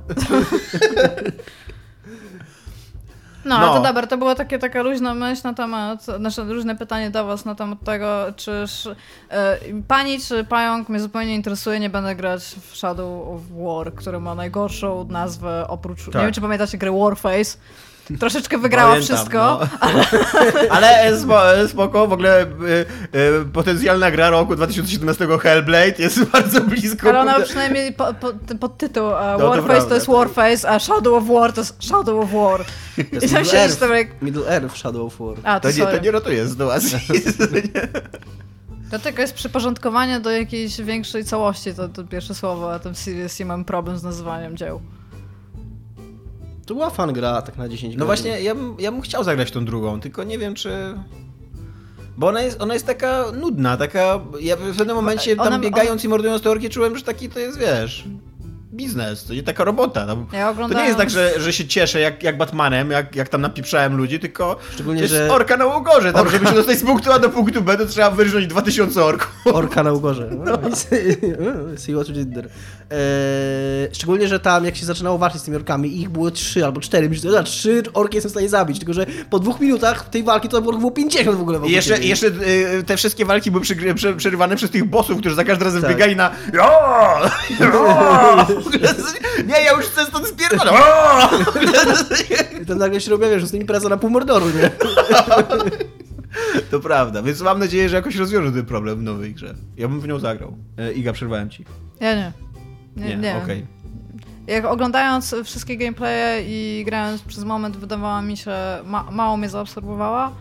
[3.48, 3.74] No, No.
[3.74, 7.44] to dobra, to była takie, taka luźna myśl na temat, nasze luźne pytanie do was
[7.44, 8.88] na temat tego, czyż
[9.30, 14.20] e, pani czy pająk mnie zupełnie interesuje, nie będę grać w Shadow of War, który
[14.20, 16.22] ma najgorszą nazwę oprócz, nie Tak.
[16.22, 17.58] wiem czy pamiętacie grę Warface,
[18.20, 19.88] troszeczkę wygrała Pamiętam, wszystko, no.
[20.76, 22.46] Ale spo- spoko, w ogóle y,
[23.18, 27.08] y, potencjalna gra roku 2017 Hellblade jest bardzo blisko.
[27.08, 30.68] Ale ona przynajmniej po, po, podtytuł uh, No, to Warface to, prawda, jest to- Warface,
[30.70, 32.64] a Shadow of War to jest Shadow of War.
[32.96, 33.78] To I tam siedzisz Earth.
[33.80, 34.22] tam jak...
[34.22, 35.36] Middle Earth Shadow of War.
[35.44, 36.98] A, to, To nie, to nie ratuje sytuacji.
[38.90, 43.44] To tylko jest przyporządkowanie do jakiejś większej całości, to, to pierwsze słowo, a tam seriously
[43.44, 44.80] mam problem z nazywaniem dzieł.
[46.68, 48.06] To była fan gra, tak na 10 No godzin.
[48.06, 50.70] właśnie, ja bym, ja bym chciał zagrać tą drugą, tylko nie wiem, czy...
[52.16, 54.20] Bo ona jest, ona jest taka nudna, taka...
[54.40, 57.38] Ja w pewnym momencie tam Ona- biegając i mordując te orki czułem, że taki to
[57.38, 58.04] jest, wiesz...
[58.82, 60.06] Biznes, to nie taka robota.
[60.06, 63.28] Tam, Ja to nie jest tak, że, że się cieszę jak, jak Batmanem, jak, jak
[63.28, 66.12] tam napieprzałem ludzi, tylko Szczególnie, to jest że- orka na łogorze.
[66.12, 69.28] Tam, żeby się dostać z punktu A do punktu B, to trzeba wyrżnąć 2000 orków.
[69.44, 70.30] Orka na ugorze.
[70.44, 72.48] No, i See what you did there.
[72.90, 76.80] Eee, szczególnie, że tam jak się zaczynało walczyć z tymi orkami, ich było trzy albo
[76.80, 77.08] cztery.
[77.08, 80.48] Myślę, że trzy orki jestem w stanie zabić, tylko że po dwóch minutach tej walki
[80.48, 81.60] to było 50 w ogóle.
[81.66, 83.62] I jeszcze, jeszcze y, te wszystkie walki były
[84.16, 85.90] przerywane przez tych bossów, którzy za każdym razem Tak.
[85.90, 86.30] biegali na
[86.62, 87.18] "O!
[88.68, 90.72] O!" Nie, ja już chcę stąd spierdolę.
[92.62, 94.70] I tam nagle się robią, wiesz, z tym impreza na pół mordoru, nie?
[96.70, 99.54] To prawda, więc mam nadzieję, że jakoś rozwiążą ten problem w nowej grze.
[99.76, 100.56] Ja bym w nią zagrał.
[100.78, 101.64] E, Iga, przerwałem ci.
[102.00, 102.32] Ja nie.
[102.96, 103.36] Nie, nie.
[103.36, 103.66] okej.
[104.46, 108.52] Jak oglądając wszystkie gameplaye i grając przez moment, wydawała mi się,
[108.84, 110.32] ma, mało mnie zaabsorbowała.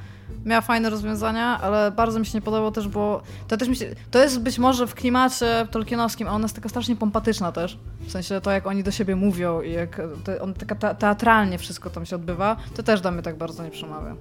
[0.47, 3.95] Miała fajne rozwiązania, ale bardzo mi się nie podobało też, bo to też mi się,
[4.11, 7.77] to jest być może w klimacie tolkienowskim, a ona jest taka strasznie pompatyczna też.
[7.99, 11.57] W sensie to, jak oni do siebie mówią i jak to, on taka te, teatralnie
[11.57, 14.15] wszystko tam się odbywa, to też do mnie tak bardzo nie przemawia.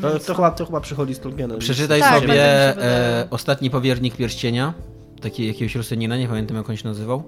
[0.00, 1.58] To, to, chyba, to chyba przychodzi z Tolkienem.
[1.58, 4.74] Przeczytaj Tak, sobie e, Ostatni Powiernik Pierścienia,
[5.20, 7.22] taki jakiegoś Rosjanina, nie pamiętam jak on się nazywał.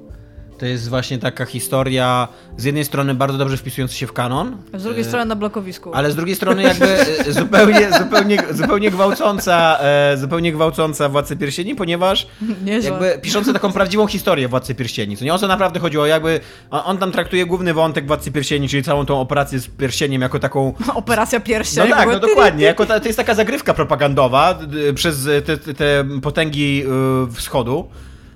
[0.61, 4.83] To jest właśnie taka historia, z jednej strony bardzo dobrze wpisująca się w kanon, Z
[4.83, 5.95] drugiej e, strony na blokowisku.
[5.95, 11.75] ale z drugiej strony jakby e, zupełnie, zupełnie, zupełnie gwałcąca, e, zupełnie gwałcąca Władcę Pierścieni,
[11.75, 12.27] ponieważ
[12.65, 12.91] Nieźle.
[12.91, 15.17] jakby piszący taką prawdziwą historię Władcy Pierścieni.
[15.17, 16.41] Co nie o co naprawdę chodziło, jakby
[16.71, 20.75] on, tam traktuje główny wątek Władcy Pierścieni, czyli całą tą operację z pierścieniem jako taką
[20.95, 21.89] Operacja pierścień.
[21.89, 22.65] no tak, no dokładnie.
[22.65, 24.59] Jako ta, to jest taka zagrywka propagandowa
[24.95, 26.85] przez te, te, te potęgi
[27.29, 27.89] y, wschodu.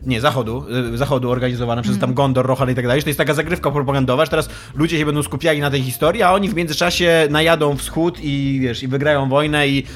[0.07, 3.03] Nie, zachodu, y, zachodu organizowana przez tam Gondor, Rohan i tak dalej.
[3.03, 6.33] To jest taka zagrywka propagandowa, że teraz ludzie się będą skupiali na tej historii, a
[6.33, 9.87] oni w międzyczasie najadą wschód i wiesz, i wygrają wojnę i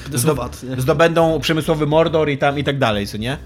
[0.77, 3.37] zdobędą przemysłowy Mordor i tam i tak dalej, co nie?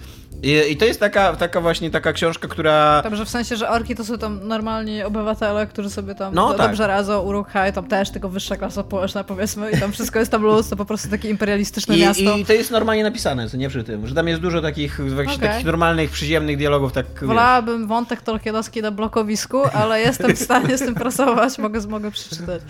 [0.44, 3.02] I, I to jest taka, taka właśnie taka książka, która...
[3.02, 6.58] Dobrze, w sensie, że orki to są tam normalni obywatele, którzy sobie tam No do,
[6.58, 6.68] tak.
[6.68, 10.42] dobrze radzą, uruchają, tam też tylko wyższa klasa społeczna powiedzmy i tam wszystko jest tam
[10.42, 12.38] luz, to po prostu takie imperialistyczne miasto.
[12.38, 15.00] I, I to jest normalnie napisane, co nie przy tym, że tam jest dużo takich,
[15.00, 15.40] Okej.
[15.40, 17.24] takich normalnych, przyziemnych dialogów, tak wiesz.
[17.24, 22.62] Wolałabym wątek tolkienowski na blokowisku, ale jestem w stanie z tym pracować, mogę, mogę przeczytać.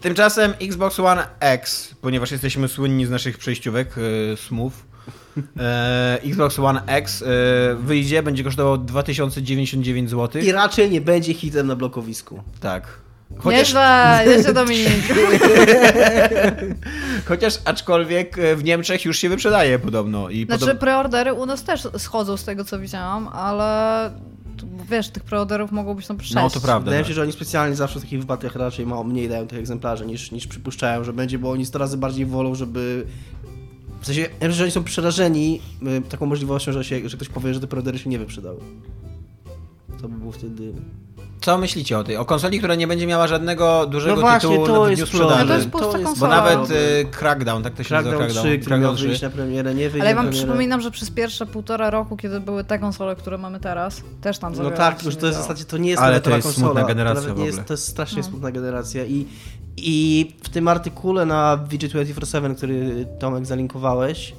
[0.00, 3.88] Tymczasem Xbox One X, ponieważ jesteśmy słynni z naszych przejściówek,
[4.32, 4.72] e, smooth,
[5.58, 7.26] e, Xbox One X e,
[7.74, 10.42] wyjdzie, będzie kosztował 2099 zł.
[10.42, 12.42] I raczej nie będzie hitem na blokowisku.
[12.60, 13.08] Tak.
[13.36, 15.02] Chociaż, Nieźle, jeszcze Dominik.
[17.28, 20.30] chociaż aczkolwiek e, w Niemczech już się wyprzedaje podobno.
[20.30, 20.80] I Znaczy podobno...
[20.80, 24.10] preordery u nas też schodzą z tego co widziałam, ale
[24.90, 26.34] wiesz, tych preorderów mogło być tam sześć.
[26.34, 26.84] No to prawda.
[26.84, 27.08] Wydaje mi tak.
[27.08, 30.32] się, że oni specjalnie zawsze w takich wypadkach raczej mało mniej dają tych egzemplarzy niż,
[30.32, 33.06] niż przypuszczają, że będzie, bo oni 100 razy bardziej wolą, żeby...
[34.00, 37.28] W sensie, ja myślę, że oni są przerażeni y, taką możliwością, że, się, że ktoś
[37.28, 38.58] powie, że te preordery się nie wyprzedały.
[40.02, 40.72] To by było wtedy...
[41.40, 42.16] Co myślicie o tej?
[42.16, 45.06] O konsoli, która nie będzie miała żadnego dużego No właśnie, tytułu to w jest dniu
[45.06, 45.40] sprzedaży.
[45.44, 46.36] No to jest pusta To jest Bo konsola.
[46.36, 49.90] nawet e, Crackdown, tak to się nazywa Crackdown 3, który miał wyjść na premierę, nie
[49.90, 50.44] wyjdzie Ale ja wam premierę.
[50.46, 54.52] przypominam, że przez pierwsze półtora roku, kiedy były te konsole, które mamy teraz, też tam
[54.56, 56.66] No tak, nie to jest w zasadzie, to nie jest Ale to jest konsola.
[56.66, 57.68] smutna generacja to, w nie jest, ogóle.
[57.68, 58.28] to jest strasznie No.
[58.28, 59.26] smutna generacja i,
[59.84, 64.34] i w tym artykule na VG247, który Tomek zalinkowałeś,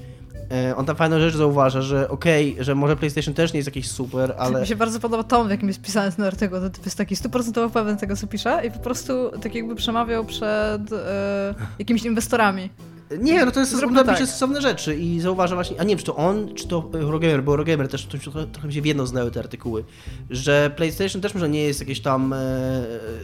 [0.52, 3.92] e, on tam fajną rzecz zauważa, że okej, że może PlayStation też nie jest jakiś
[3.92, 6.60] super, ale Mi się bardzo podoba tom, w jakim jest pisany ten artykuł.
[6.60, 10.94] To jest taki stuprocentowo pewien tego, co pisze i po prostu tak jakby przemawiał przed
[10.94, 12.70] e, jakimiś inwestorami.
[13.18, 14.18] Nie, no to jest Zróbmy tak.
[14.18, 17.52] stosowne rzeczy i zauważa właśnie, a nie wiem, czy to on, czy to Eurogamer, bo
[17.52, 19.84] Eurogamer też trochę, trochę mi się w jedno znały te artykuły,
[20.30, 22.38] że PlayStation też może nie jest jakieś tam, e,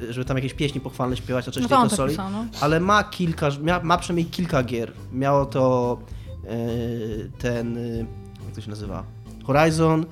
[0.10, 2.46] żeby tam jakieś pieśni pochwalne śpiewać na cześć No tej tak konsoli, no.
[2.62, 4.92] ale ma kilka, ma, ma przynajmniej kilka gier.
[5.14, 5.98] Miało to
[6.46, 6.48] e,
[7.40, 7.98] ten, e,
[8.46, 9.04] jak to się nazywa,
[9.44, 10.06] Horizon,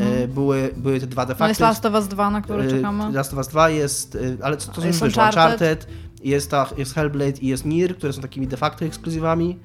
[0.00, 1.46] e, były, były te dwa de Mhm.
[1.46, 1.60] No jest.
[1.60, 3.12] Last of Us 2, na które E, czekamy.
[3.12, 5.02] Last of Us 2 jest, e, ale co to Jest?
[5.02, 5.34] Uncharted.
[5.36, 5.86] Uncharted,
[6.24, 9.58] jest, ta, jest Hellblade i jest Nier, które są takimi de facto ekskluzywami.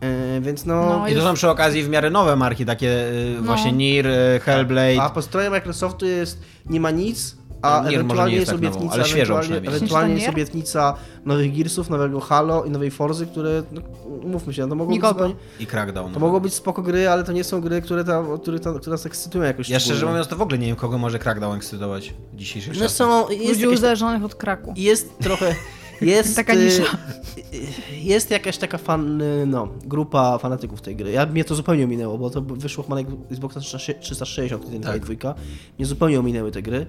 [0.00, 0.74] E, więc no.
[0.86, 3.42] No I to jest- są przy okazji w miarę nowe marki, takie y, No.
[3.42, 5.02] właśnie Nier, y, Hellblade.
[5.02, 8.68] a po stronie Microsoftu jest nie ma nic, a Nier ewentualnie nie jest tak nową,
[8.76, 9.76] obietnica, ale świeżą ewentualnie, przynajmniej.
[9.76, 10.94] ewentualnie jest obietnica
[11.26, 13.80] nowych Gearsów, nowego Halo i nowej Forzy, które, no,
[14.24, 15.12] mówmy się, to mogą być Nikogo.
[15.14, 16.12] zupełnie, I Crackdown.
[16.14, 18.90] to mogą być spoko gry, ale to nie są gry, które, tam, które, tam, które
[18.94, 22.14] nas ekscytują jakoś Ja szczerze mówiąc to w ogóle nie wiem, kogo może Crackdown ekscytować
[22.32, 22.96] w dzisiejszych No czasach.
[22.96, 24.74] są, jest Ludzi uzależnionych od kraku.
[24.76, 25.54] Jest trochę.
[26.02, 26.82] Jest, Taka nisza.
[26.82, 31.10] y, Jest jakaś taka fan, y, no, grupa fanatyków tej gry.
[31.12, 33.00] Ja, mnie to zupełnie ominęło, bo to wyszło chyba na
[33.30, 34.92] Xboxa 360, jeden Tak.
[34.92, 35.02] tak.
[35.02, 35.34] dwójka.
[35.78, 36.86] Mnie zupełnie ominęły te gry.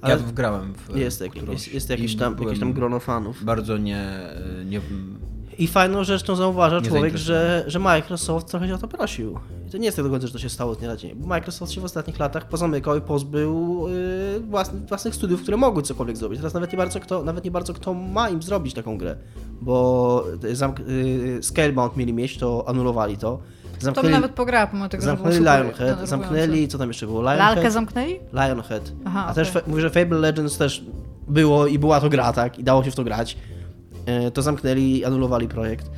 [0.00, 3.44] Ale Ja wgrałem w jest, jak, jest, jest jakieś, tam, jakieś tam grono fanów.
[3.44, 4.20] Bardzo nie,
[4.66, 4.80] nie...
[5.58, 9.38] I fajną rzeczą zauważa człowiek, że, że Microsoft trochę się o to prosił.
[9.68, 11.14] I to nie jest tak do końca, że to się stało z dnia na dzień.
[11.16, 15.82] Bo Microsoft się w ostatnich latach pozamykał i pozbył yy, własnych, własnych studiów, które mogły
[15.82, 16.38] cokolwiek zrobić.
[16.38, 19.16] Teraz nawet nie bardzo kto, nawet nie bardzo kto ma im zrobić taką grę.
[19.60, 23.38] Bo zamk- yy, Scalebound mieli mieć, to anulowali to.
[23.94, 27.22] To bym nawet pograła, pomimo tego, że zamknęli super Lionhead, zamknęli, co tam jeszcze było?
[27.22, 28.20] Lalkę Lionhead, zamknęli?
[28.32, 28.92] Lionhead.
[29.04, 29.62] Aha, A też okej.
[29.62, 30.84] fe- mówię, że Fable Legends też
[31.28, 32.58] było i była to gra, tak?
[32.58, 33.36] I dało się w to grać.
[34.24, 35.90] Yy, to zamknęli, anulowali projekt.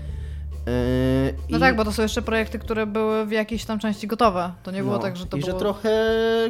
[0.67, 4.07] Yy, No i- tak, bo to są jeszcze projekty, które były w jakiejś tam części
[4.07, 4.53] gotowe.
[4.63, 5.53] To nie było No, tak, że to I było...
[5.53, 5.91] że trochę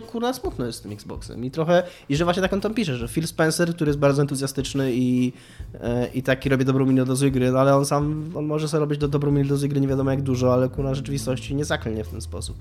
[0.07, 1.45] kurna smutno jest z tym Xboxem.
[1.45, 1.83] I trochę.
[2.09, 5.33] I że właśnie tak on tam pisze, że Phil Spencer, który jest bardzo entuzjastyczny i,
[5.81, 8.69] e, i taki robi dobrą minę do złej gry, no ale on sam on może
[8.69, 11.55] sobie robić do dobrą minę do złej gry nie wiadomo jak dużo, ale kurna rzeczywistości
[11.55, 12.57] nie zaklnie w ten sposób.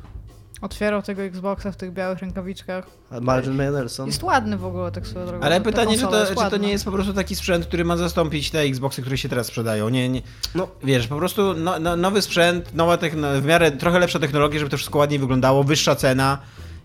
[0.62, 2.88] Otwierał tego Xboxa w tych białych rękawiczkach.
[3.12, 4.08] A Margin Manderson.
[4.08, 5.46] Jest ładny w ogóle, tak swoją drogą.
[5.46, 7.98] Ale Ta pytanie, czy to, czy to nie jest po prostu taki sprzęt, który ma
[7.98, 9.90] zastąpić te Xboxy, które się teraz sprzedają?
[9.90, 10.22] Nie, nie.
[10.56, 10.68] No.
[10.84, 12.98] Wiesz, po prostu no, no, nowy sprzęt, nowa
[13.42, 16.38] w miarę trochę lepsza technologia, żeby to wszystko ładniej wyglądało, wyższa cena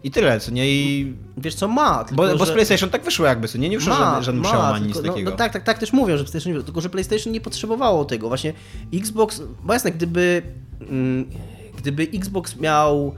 [0.05, 0.71] i tyle, co nie?
[0.71, 1.15] I...
[1.37, 2.51] Wiesz co ma, tylko, Bo, bo z.
[2.51, 3.69] PlayStation tak wyszło jakby, co nie?
[3.69, 5.31] Nie wyszło żadnym, żadnym przełamanie, nic tylko- no, takiego.
[5.31, 8.29] No, tak, tak, tak też mówią, że PlayStation, tylko że PlayStation nie potrzebowało tego.
[8.29, 8.53] Właśnie
[8.95, 10.43] Xbox, bo jasne, gdyby,
[10.81, 11.31] mm,
[11.77, 13.15] gdyby Xbox miał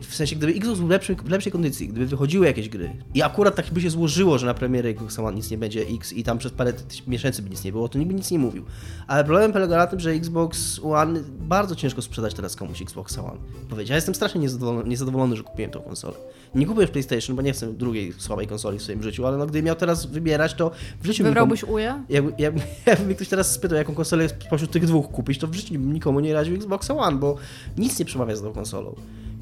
[0.00, 3.22] w sensie, gdyby Xbox był w lepszej, w lepszej kondycji, gdyby wychodziły jakieś gry i
[3.22, 6.24] akurat tak by się złożyło, że na premierę Xbox One nic nie będzie X i
[6.24, 6.72] tam przez parę
[7.06, 8.64] miesięcy by nic nie było, to nikt by nic nie mówił.
[9.06, 13.38] Ale problem polega na tym, że Xbox One bardzo ciężko sprzedać teraz komuś Xbox One.
[13.68, 16.14] Powiedzieć, ja jestem strasznie niezadowolony, niezadowolony, że kupiłem tą konsolę.
[16.54, 19.64] Nie kupuję PlayStation, bo nie chcę drugiej słabej konsoli w swoim życiu, ale no, gdybym
[19.64, 22.04] miał teraz wybierać, to w życiu Wybrałbyś UJA?
[22.08, 25.54] jakby, jakby, jakby mnie ktoś teraz spytał, jaką konsolę spośród tych dwóch kupić, to w
[25.54, 27.36] życiu nikomu nie radził Xboxa One, bo
[27.78, 28.94] nic nie przemawia z tą konsolą.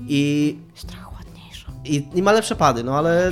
[0.08, 1.66] I, Jest trochę ładniejsza.
[1.84, 3.30] i, i ma lepsze pady, no ale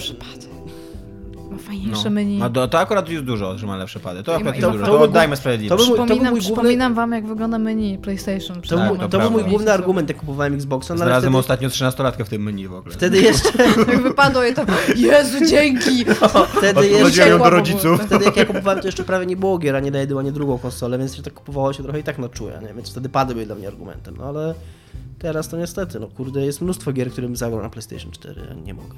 [1.51, 2.39] Ma fajniejsze menu.
[2.39, 4.23] No to, to akurat jest dużo, że ma lepsze pady.
[4.23, 4.85] To I- akurat i jest ma- dużo.
[4.87, 5.83] to To był- oddajmy sprawiedliwość.
[5.83, 8.61] to był- Przypominam, mój główny- przypominam wam, jak wygląda menu PlayStation.
[8.63, 11.39] to, Tak, był, to to był mój główny argument, jak kupowałem Xboxa, no Znalazłem wtedy,
[11.39, 12.95] ostatnio 13-latkę w tym menu w ogóle.
[12.95, 13.49] wtedy jeszcze,
[13.93, 14.63] Jak wypadło i to,
[14.97, 16.05] Jezu, dzięki!
[16.59, 18.01] wtedy jeszcze, do rodziców.
[18.03, 20.59] wtedy jak ja kupowałem, to jeszcze prawie nie było gier, ani na jedną, ani drugą
[20.59, 22.75] konsolę, więc się tak kupowało się trochę i tak na czuje, nie?
[22.75, 24.55] więc wtedy pady były dla mnie argumentem, no ale
[25.23, 28.75] teraz to niestety, no kurde, jest mnóstwo gier, którym zagrał na PlayStation 4, a nie
[28.75, 28.95] mogę.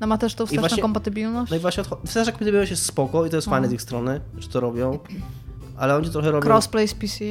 [0.00, 1.50] No ma też tą wsteczną właśnie- kompatybilność?
[1.50, 3.50] No i właśnie odcho- wstecz kompatybilność jest spoko i to jest No.
[3.50, 4.98] fajne z ich strony, że to robią,
[5.76, 6.46] ale oni trochę robią...
[6.48, 7.24] Crossplay z PC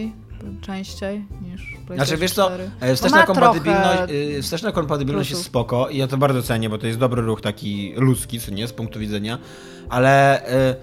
[0.62, 2.70] częściej niż PlayStation Znaczy wiesz co, 4.
[2.80, 6.70] e, wsteczna No ma kompatybilność, trochę wsteczna kompatybilność jest spoko i ja to bardzo cenię,
[6.70, 9.38] bo to jest dobry ruch taki ludzki, co nie, z punktu widzenia,
[9.90, 10.76] ale y,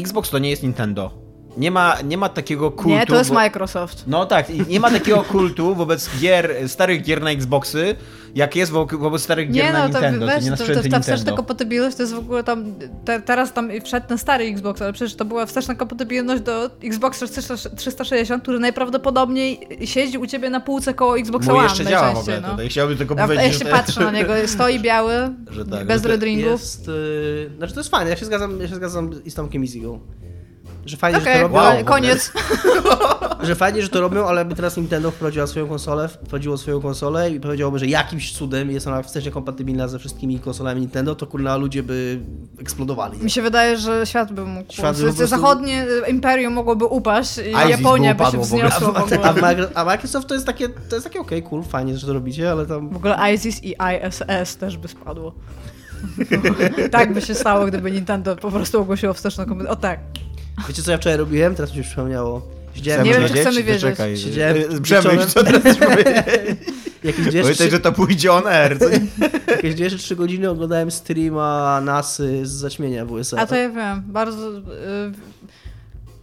[0.00, 1.19] Xbox to nie jest Nintendo.
[1.60, 2.88] Nie ma, nie ma takiego kultu...
[2.88, 4.04] Nie, to jest Microsoft.
[4.06, 7.96] No tak, nie ma takiego kultu wobec gier, starych gier na Xboxy,
[8.34, 10.64] jak jest wo wobec starych gier Nie na no, to Nintendo, weź, nie na to,
[10.64, 12.64] sprzęty ta wsteczna kompatybilność to jest w ogóle tam,
[13.04, 17.26] te, teraz tam wszedł ten stary Xbox, ale przecież to była wsteczna kompatybilność do Xboxa
[17.76, 22.40] 360, który najprawdopodobniej siedzi u ciebie na półce koło Xboxa One jeszcze działa w ogóle
[22.40, 22.50] no.
[22.50, 25.14] tutaj, chciałbym tylko powiedzieć, ja że się to- patrzę na niego, stoi biały,
[25.50, 26.60] Że tak, bez że red ringów.
[26.60, 29.62] Jest, yy, znaczy to jest fajne, ja się zgadzam, ja się zgadzam i z Tomkiem
[29.62, 30.00] Easygo.
[30.86, 32.32] Że fajnie, Okej, że to robią, Wow, koniec.
[33.42, 37.30] że fajnie, że to robią, ale by teraz Nintendo wprowadziła swoją konsolę, wprowadziło swoją konsolę
[37.30, 41.56] i powiedziałoby, że jakimś cudem jest ona wstecz kompatybilna ze wszystkimi konsolami Nintendo, to kurna
[41.56, 42.20] ludzie by
[42.60, 43.18] eksplodowali.
[43.18, 44.72] Mi się wydaje, że świat by mógł.
[44.72, 48.68] Świat by prostu- Zachodnie imperium mogłoby upaść i Japonia by by się upadło w ogóle.
[48.68, 49.42] wzniosła w A, a, ogóle.
[49.42, 52.50] Micro- a Microsoft to jest takie, to jest takie okej, cool, fajnie, że to robicie,
[52.50, 52.88] ale tam...
[52.90, 55.32] W ogóle ISIS i ISS też by spadło.
[56.90, 59.78] tak by się stało, gdyby Nintendo po prostu ogłosiło wsteczną kompatybilność.
[59.78, 60.00] O tak.
[60.68, 61.54] Wiecie co ja wczoraj robiłem?
[61.54, 62.42] Teraz mi się przypomniało.
[62.74, 63.80] Siedziałem, Nie wiem, czy chcemy To wiedzieć.
[63.80, 65.28] Czekaj, Siedziałem y, Przemyśl, wieczorem.
[65.28, 65.62] co teraz
[67.04, 68.78] jakieś Pamiętaj, trzy, że to pójdzie on air.
[68.78, 69.00] co nie?
[69.48, 73.36] jakieś dwie czy trzy godziny oglądałem streama NASA z zaćmienia w USA.
[73.36, 74.58] A to ja wiem, bardzo...
[74.58, 74.62] y,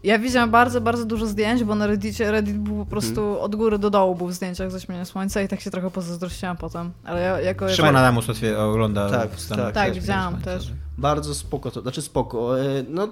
[0.03, 3.38] Ja widziałam bardzo, bardzo dużo zdjęć, bo na Reddicie Reddit był po prostu Mhm.
[3.45, 6.91] od góry do dołu był w zdjęciach zaćmienia słońca i tak się trochę pozazdrościłam potem.
[7.03, 7.69] Ale ja jako...
[7.69, 9.73] Szymon Adamus otwie- ogląda Tak, tak.
[9.73, 10.71] Tak, też, widziałam też.
[10.97, 12.61] Bardzo spoko to, znaczy spoko.
[12.61, 13.07] e, No,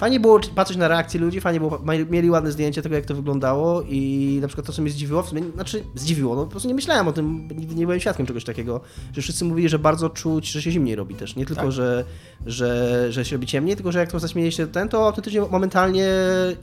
[0.00, 3.82] fajnie było patrzeć na reakcje ludzi, fajnie było, mieli ładne zdjęcia tego, jak to wyglądało
[3.82, 6.74] i na przykład to, co mnie zdziwiło, w sumie, znaczy zdziwiło, no po prostu nie
[6.74, 8.80] myślałem o tym, nigdy nie byłem świadkiem czegoś takiego,
[9.12, 11.36] że wszyscy mówili, że bardzo czuć, że się zimniej robi też.
[11.36, 11.72] Nie tylko, Tak.
[11.72, 12.04] że,
[12.46, 16.08] że, że się robi ciemniej, tylko, że jak to zaśmieje się ten, to autentycznie momentalnie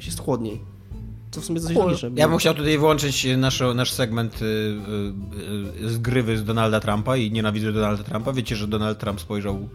[0.06, 0.62] jest chłodniej.
[1.32, 1.86] Co w sumie Cool.
[1.86, 2.10] logiczne.
[2.16, 7.18] Ja bym chciał tutaj wyłączyć nasz, nasz segment y, y, y, zgrywy z Donalda Trumpa
[7.18, 8.34] i nienawidzę Donalda Trumpa.
[8.34, 9.70] Wiecie, że Donald Trump spojrzał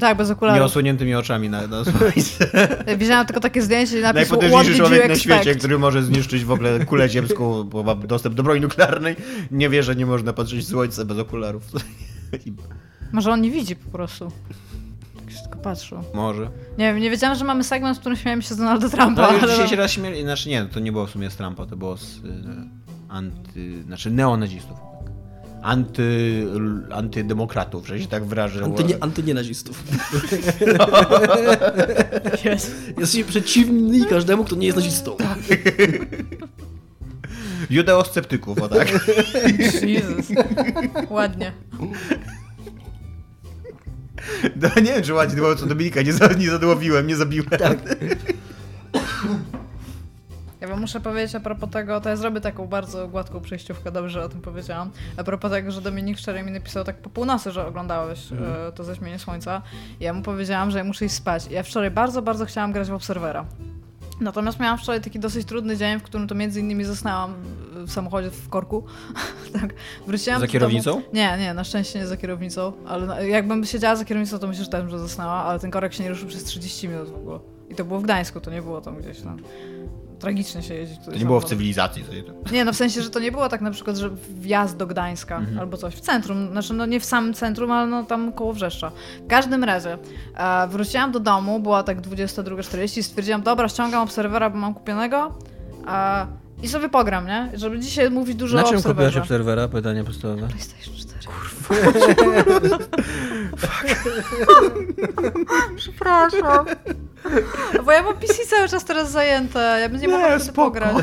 [0.00, 0.60] tak, bez okularów.
[0.60, 1.82] nieosłoniętymi oczami na, na.
[2.98, 6.50] Widziałam tylko takie zdjęcie i napis What Najpotężniejszy człowiek na świecie, który może zniszczyć w
[6.50, 9.16] ogóle kulę ziemską, bo ma dostęp do broni nuklearnej.
[9.50, 11.62] Nie wie, że nie można patrzeć w słońce bez okularów.
[13.12, 14.32] Może on nie widzi po prostu.
[15.16, 15.98] Tak się tylko patrzył.
[16.14, 16.50] Może.
[16.78, 19.28] Nie wiem, nie wiedziałam, że mamy segment, w którym śmiałem się z Donalda Trumpa, No
[19.28, 19.52] ale...
[19.52, 21.96] dzisiaj się raz śmieli, znaczy nie, to nie było w sumie z Trumpa, to było
[21.96, 22.20] z y,
[23.08, 24.87] anty, znaczy neonazistów.
[25.62, 26.46] Anty,
[26.90, 28.64] antydemokratów, że się tak wyrażę.
[28.64, 29.82] Antynie, antynienazistów.
[32.44, 32.76] Jest.
[32.98, 35.16] Jesteś przeciwny każdemu, kto nie jest nazistą.
[37.70, 38.88] Judeosceptyków, o tak.
[39.82, 40.26] Jezus.
[41.10, 41.52] Ładnie.
[44.56, 47.48] No, nie wiem, czy ładnie było co Dominika, nie, za, nie zadłowiłem, nie zabiłem.
[47.48, 47.78] Tak.
[50.60, 54.24] Ja wam muszę powiedzieć a propos tego, to ja zrobię taką bardzo gładką przejściówkę, dobrze
[54.24, 54.90] o tym powiedziałam.
[55.16, 58.84] A propos tego, że Dominik wczoraj mi napisał tak po północy, że oglądałeś e, to
[58.84, 59.62] zaćmienie słońca.
[60.00, 61.46] Ja mu powiedziałam, że ja muszę iść spać.
[61.50, 63.44] Ja wczoraj bardzo, bardzo chciałam grać w Obserwera.
[64.20, 67.34] Natomiast miałam wczoraj taki dosyć trudny dzień, w którym to między innymi zasnęłam
[67.74, 68.84] w samochodzie w korku.
[69.60, 69.74] tak.
[70.06, 71.02] Wróciłam Za do kierownicą?
[71.12, 74.70] Nie, nie, na szczęście nie za kierownicą, ale jakbym siedziała za kierownicą, to myślę, że
[74.70, 77.38] też że zasnęła, ale ten korek się nie ruszył przez 30 minut w ogóle.
[77.70, 79.38] I to było w Gdańsku, to nie było tam gdzieś tam.
[80.20, 80.96] Tragicznie się jeździ.
[81.04, 82.04] To nie było w cywilizacji.
[82.04, 82.32] To nie to.
[82.52, 84.10] Nie, no w sensie, że to nie było tak na przykład, że
[84.40, 85.58] wjazd do Gdańska Mhm.
[85.58, 88.90] albo coś w centrum, znaczy no nie w samym centrum, ale no tam koło Wrzeszcza.
[89.24, 89.98] W każdym razie
[90.36, 95.34] e, wróciłam do domu, była tak 22.40 i stwierdziłam, dobra, ściągam obserwera, bo mam kupionego
[95.88, 96.26] e,
[96.62, 97.50] i sobie pogram, nie?
[97.54, 99.08] Żeby dzisiaj mówić dużo Na o czym obserwerze.
[99.10, 99.68] kupiłaś obserwera?
[99.68, 100.48] Pytanie podstawowe.
[100.48, 101.18] PlayStation 4.
[105.76, 106.66] Przepraszam.
[107.84, 110.96] Bo ja mam PC cały czas teraz zajęte, ja bym nie mogła wtedy pograć.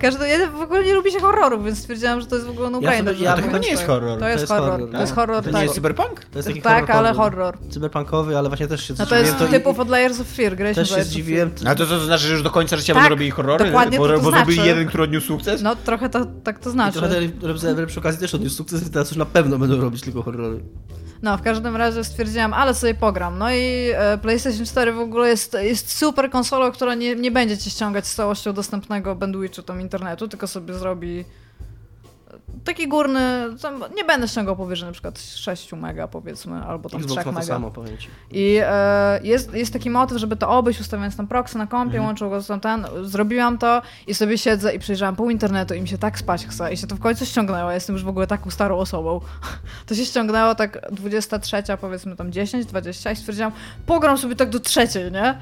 [0.00, 2.70] Każdy, ja w ogóle nie lubię się horrorów, więc stwierdziłam, że to jest w ogóle
[2.70, 4.18] no Ja sobie- ja to chyba nie jest horror.
[4.18, 5.62] To jest horror, to jest horror, To nie tak.
[5.62, 6.24] jest cyberpunk?
[6.24, 7.44] To jest taki Tak, ale horror.
[7.54, 7.70] horror.
[7.70, 10.82] Cyberpunkowy, ale właśnie też się No to jest zdziwiłem, typów od Layers of Fear, graliśmy
[10.82, 11.50] Też się zdziwiłem.
[11.66, 13.64] A to, to znaczy, że już do końca życia Tak, będą robili horrory?
[13.64, 14.68] dokładnie bo to to bo zrobili znaczy.
[14.68, 15.62] jeden, który odniósł sukces?
[15.62, 16.98] No trochę to, tak to I znaczy.
[16.98, 17.16] trochę
[17.52, 20.60] Observer przy okazji też odniósł sukces, teraz już na pewno będą robić tylko horrory.
[21.22, 23.38] No, w każdym razie stwierdziłam, ale sobie pogram.
[23.38, 27.58] No i e, PlayStation 4 w ogóle jest, jest super konsolą, która nie, nie będzie
[27.58, 31.24] ci ściągać z całością dostępnego bandwidthu tam internetu, tylko sobie zrobi
[32.64, 33.20] taki górny,
[33.96, 37.38] nie będę ściągał powyżej na przykład 6 mega powiedzmy, albo tam 3 Xbox ma to
[37.40, 37.46] mega.
[37.46, 37.72] samo.
[38.30, 42.04] I e, jest, jest taki motyw, żeby to obejść, ustawiając tam proxy na kompie, Mhm.
[42.04, 42.86] łączył go z tam ten.
[43.02, 46.72] Zrobiłam to i sobie siedzę i przejrzałam pół internetu i mi się tak spać chce.
[46.72, 47.68] I się to w końcu ściągnęło.
[47.68, 49.20] Ja Jestem już w ogóle taką starą osobą.
[49.86, 53.52] To się ściągnęło tak 23, powiedzmy tam 10, 20 i stwierdziłam,
[53.86, 55.38] pogram sobie tak do trzeciej, nie?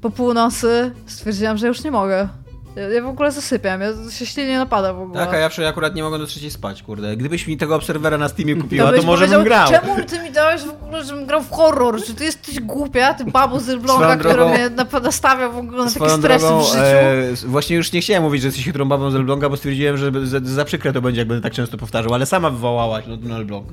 [0.00, 2.28] Po północy stwierdziłam, że już nie mogę.
[2.76, 5.26] Ja, w ogóle zasypiam, ja się ślinienie napada w ogóle.
[5.26, 7.16] Tak, a ja akurat nie mogłem do trzeciej spać, kurde.
[7.16, 9.68] Gdybyś mi tego obserwera na Steamie kupiła, byś to może bym grał.
[9.68, 12.02] Czemu ty mi dałeś w ogóle, żebym grał w horror?
[12.02, 13.14] Czy ty jesteś głupia?
[13.14, 14.70] Ty babo z Swoją która drogą- mnie
[15.02, 16.78] nastawia w ogóle na takie stresy drogą, w życiu.
[16.78, 20.26] e, właśnie już nie chciałem mówić, że jesteś chytrą babą z Elbląga, bo stwierdziłem, że
[20.26, 23.36] za, za przykre to będzie, jak będę tak często powtarzał, ale sama wywołałaś no, na
[23.36, 23.66] Elbląg.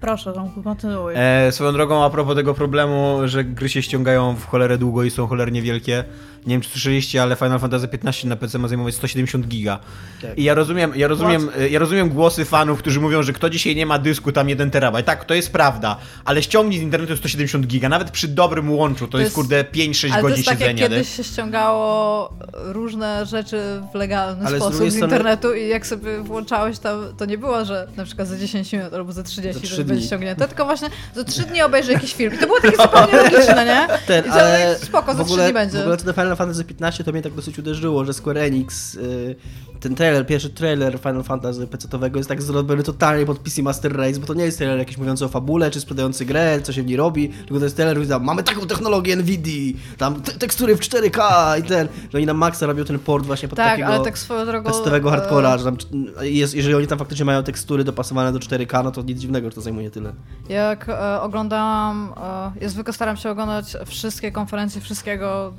[0.00, 1.14] Proszę, Tomku, kontynuuj.
[1.16, 5.10] E, swoją drogą, a propos tego problemu, że gry się ściągają w cholerę długo i
[5.10, 6.04] są cholernie wielkie.
[6.46, 9.78] Nie wiem, czy słyszeliście, ale Final Fantasy XV na PC ma zajmować 170 giga.
[10.22, 10.38] Tak.
[10.38, 13.86] I ja rozumiem, ja rozumiem, ja rozumiem głosy fanów, którzy mówią, że kto dzisiaj nie
[13.86, 15.06] ma dysku, tam 1 terabajt.
[15.06, 19.18] Tak, to jest prawda, ale ściągnij z internetu 170 giga, nawet przy dobrym łączu, to,
[19.18, 20.88] jest, jest- kurde 5-6 Ale to godzin jest tak, jak siedzenia.
[20.88, 20.94] nie?
[20.96, 23.60] kiedyś się ściągało różne rzeczy
[23.92, 27.64] w legalny Ale sposób z, strony- internetu i jak sobie włączałeś tam, to nie było,
[27.64, 30.88] że na przykład za 10 minut albo za 30 Za to będzie ściągnięte, tylko właśnie
[31.14, 32.34] za 3 dni obejrzę jakiś film.
[32.34, 33.86] I to było takie zupełnie logiczne, nie?
[34.06, 35.78] Ten, I to ale spoko, za w 3 ogóle, dni będzie.
[35.78, 39.36] W ogóle to Final Fantasy 15 to mnie tak dosyć uderzyło, że Square Enix, y,
[39.80, 44.20] ten trailer, pierwszy trailer Final Fantasy PC-owego jest tak zrobiony totalnie pod PC Master Race,
[44.20, 46.86] bo to nie jest trailer jakiś mówiący o fabule, czy sprzedający grę, co się w
[46.86, 50.76] niej robi, tylko to jest trailer, który tam, mamy taką technologię NVIDII, tam te tekstury
[50.76, 51.20] w 4K
[51.60, 54.18] i ten, że oni na maksa robią ten port właśnie pod Tak, takiego ale tak
[54.18, 54.70] swoją drogą...
[54.70, 55.76] PC-owego e, hardcora, że tam,
[56.20, 59.54] jest, jeżeli oni tam faktycznie mają tekstury dopasowane do 4K, no to nic dziwnego, że
[59.54, 60.12] to zajmuje tyle.
[60.48, 65.52] Jak e, oglądałam, e, ja zwykle staram się oglądać wszystkie konferencje wszystkiego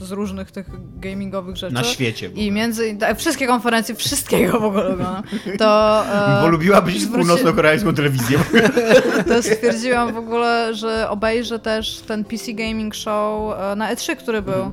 [0.00, 0.66] z różnych tych
[1.00, 1.74] gamingowych rzeczy.
[1.74, 2.30] Na świecie.
[2.34, 5.22] I między tak, wszystkie konferencje, wszystkiego w ogóle oglądam.
[5.58, 6.02] To,
[6.38, 8.38] e, Bo lubiłabyś zwróci- północno-koreańską telewizję.
[9.28, 14.42] to stwierdziłam w ogóle, że obejrzę też ten PC Gaming Show e, na E3, który
[14.42, 14.72] był.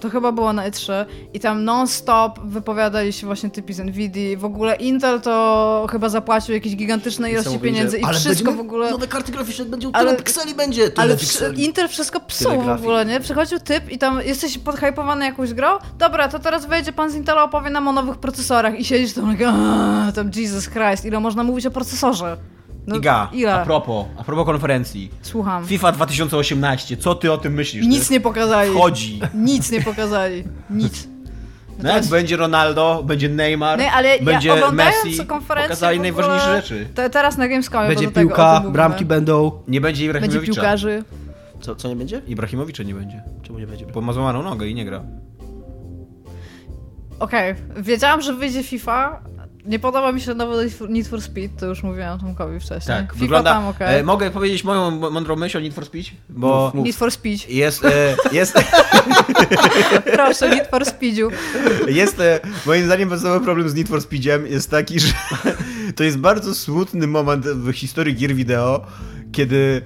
[0.00, 0.92] To chyba było na E3
[1.34, 4.38] i tam non-stop wypowiadali się właśnie typi z Nvidia.
[4.38, 8.90] W ogóle Intel to chyba zapłacił jakieś gigantyczne ilości pieniędzy i wszystko w ogóle...
[8.90, 11.64] Nowe karty graficzne, będzie Ale- tyle pikseli będzie, tyle Ale pikseli.
[11.64, 13.20] Intel wszystko psuł w ogóle, nie?
[13.20, 15.68] Przychodził typ i tam jesteś podhypowany jakąś grą.
[15.98, 19.30] Dobra, to teraz wejdzie pan z Intela, opowie nam o nowych procesorach i siedzisz tam
[19.32, 22.36] like, "Aaa, tam Jesus Christ, ile można mówić o procesorze?
[22.86, 23.54] No, Iga, ile?
[23.54, 25.10] a propos, a propos konferencji.
[25.22, 25.66] Słucham.
[25.66, 27.86] FIFA 2018, co ty o tym myślisz?
[27.86, 28.72] Nic nie pokazali.
[28.74, 29.20] Chodzi.
[29.34, 30.44] Nic nie pokazali.
[30.70, 31.08] Nic.
[31.82, 36.56] No jak będzie Ronaldo, będzie Neymar, Nie, ale będzie ja oglądając Messi, konferencję pokazali najważniejsze
[36.56, 36.86] rzeczy.
[36.94, 39.52] Te, teraz na Gamescomie Będzie piłka, bramki będą.
[39.68, 40.52] Nie będzie Będzie Ibrahimowicza.
[40.52, 41.04] piłkarzy.
[41.60, 42.22] Co, co nie będzie?
[42.26, 43.86] Ibrahimowicza nie będzie, Czemu nie będzie?
[43.86, 45.02] bo ma złamaną nogę i nie gra.
[47.18, 49.20] Okej, wiedziałam, że wyjdzie FIFA.
[49.66, 52.96] Nie podoba mi się nowy Need for Speed, to już mówiłam Tomkowi wcześniej.
[52.98, 53.52] Tak, FIFA wygląda...
[53.52, 53.98] tam okej.
[53.98, 56.10] E, mogę powiedzieć moją mo- mądrą myśl o Need for Speed?
[56.28, 57.48] Bo Need for Speed.
[57.50, 58.54] jest, e, jest,
[60.16, 61.30] Proszę, Need for Speedziu.
[61.86, 65.12] jest e, moim zdaniem podstawowy problem z Need for Speedem jest taki, że
[65.96, 68.86] to jest bardzo smutny moment w historii gier wideo,
[69.32, 69.82] kiedy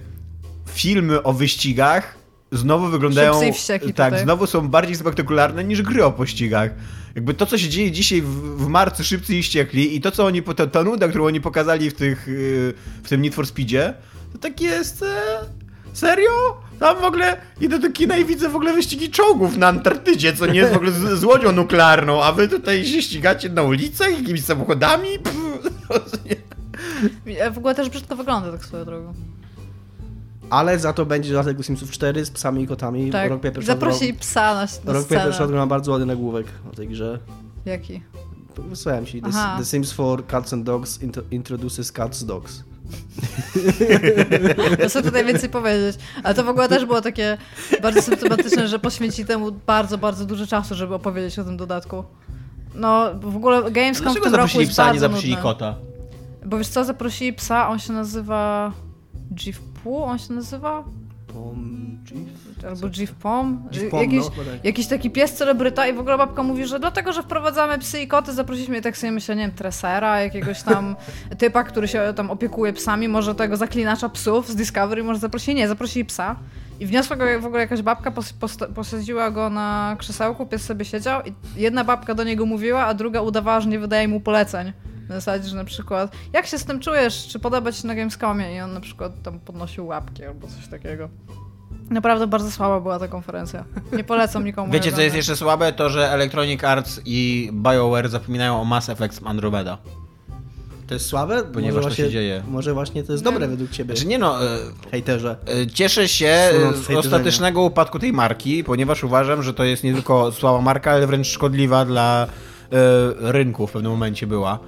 [0.73, 2.20] filmy o wyścigach
[2.53, 3.33] znowu wyglądają.
[3.67, 4.25] Tak, tutaj.
[4.25, 6.71] znowu są bardziej spektakularne niż gry o pościgach.
[7.15, 10.25] Jakby to, co się dzieje dzisiaj w, w marcu szybcy i ściekli i to, co
[10.25, 13.95] oni, ta, ta nuda, którą oni pokazali w, tych, yy, w tym Need for Speedzie,
[14.33, 15.03] to tak jest...
[15.03, 15.23] E,
[15.93, 16.31] serio?
[16.79, 20.47] Tam w ogóle idę do kina i widzę w ogóle wyścigi czołgów na Antarktydzie, co
[20.47, 24.19] nie jest w ogóle z, z łodzią nuklearną, a wy tutaj się ścigacie na ulicach
[24.19, 25.09] jakimiś samochodami?
[25.19, 25.41] Pff,
[27.53, 29.15] W ogóle też brzydko wygląda tak swoją drogą.
[30.51, 33.11] Ale za to będzie dodatek do Simsów 4 z psami i kotami.
[33.11, 35.59] Tak, Rock Paper zaprosili psa na, na Rock Paper Shot scenę.
[35.59, 37.19] ma bardzo ładny nagłówek o tej grze.
[37.67, 38.03] Jaki?
[38.59, 39.23] Wysłałem ci.
[39.23, 39.31] The.
[39.59, 42.63] The Sims for Cats and Dogs intro- introduces Cats Dogs.
[44.89, 45.97] Sobie tutaj więcej powiedzieć.
[46.23, 47.39] Ale to w ogóle też było takie
[47.83, 52.05] bardzo symptomatyczne, że poświęci temu bardzo, bardzo dużo czasu, żeby opowiedzieć o tym dodatku.
[52.75, 55.43] No, w ogóle Gamescom w Dlaczego tym roku zaprosili jest psa, bardzo nie zaprosili nudny.
[55.43, 55.75] kota?
[56.47, 58.73] Bo wiesz co, zaprosili psa, on się nazywa...
[59.81, 60.85] Gifpu on się nazywa?
[61.27, 61.99] Pom...
[62.09, 62.65] Chief?
[62.69, 63.69] Albo Gifpom?
[63.71, 64.61] Gifpom, Jakiś, no, bodaj.
[64.65, 68.09] jakiś taki pies celebryta i w ogóle babka mówi, że dlatego, że wprowadzamy psy i
[68.09, 70.97] koty, zaprosiliśmy tak sobie myślę, nie wiem, tresera, jakiegoś tam
[71.39, 75.69] typa, który się tam opiekuje psami, może tego zaklinacza psów z Discovery, może zaprosili, nie,
[75.69, 76.37] zaprosili psa.
[76.81, 78.35] I wniosła go w ogóle jakaś babka, pos,
[78.75, 83.21] posadziła go na krzesełku, pies sobie siedział i jedna babka do niego mówiła, a druga
[83.21, 84.73] udawała, że nie wydaje mu poleceń.
[85.11, 87.95] Na zasadzie, że na przykład, jak się z tym czujesz, czy podoba ci się na
[87.95, 88.57] Gamescomie?
[88.57, 91.09] I on na przykład tam podnosił łapki albo coś takiego.
[91.91, 93.65] Naprawdę bardzo słaba była ta konferencja.
[93.93, 94.73] Nie polecam nikomu.
[94.73, 95.73] Wiecie, co jest jeszcze słabe?
[95.73, 99.79] To, że Electronic Arts i BioWare zapominają o Mass Effect z Andromeda.
[100.87, 101.43] To jest słabe?
[101.43, 102.43] Ponieważ może to właśnie, się dzieje.
[102.49, 104.59] Może właśnie to jest dobre według ciebie, Znaczy nie no, e,
[104.91, 105.37] hejterze.
[105.63, 110.33] e, cieszę się z ostatecznego upadku tej marki, ponieważ uważam, że to jest nie tylko
[110.33, 114.59] słaba marka, ale wręcz szkodliwa dla e, rynku w pewnym momencie była.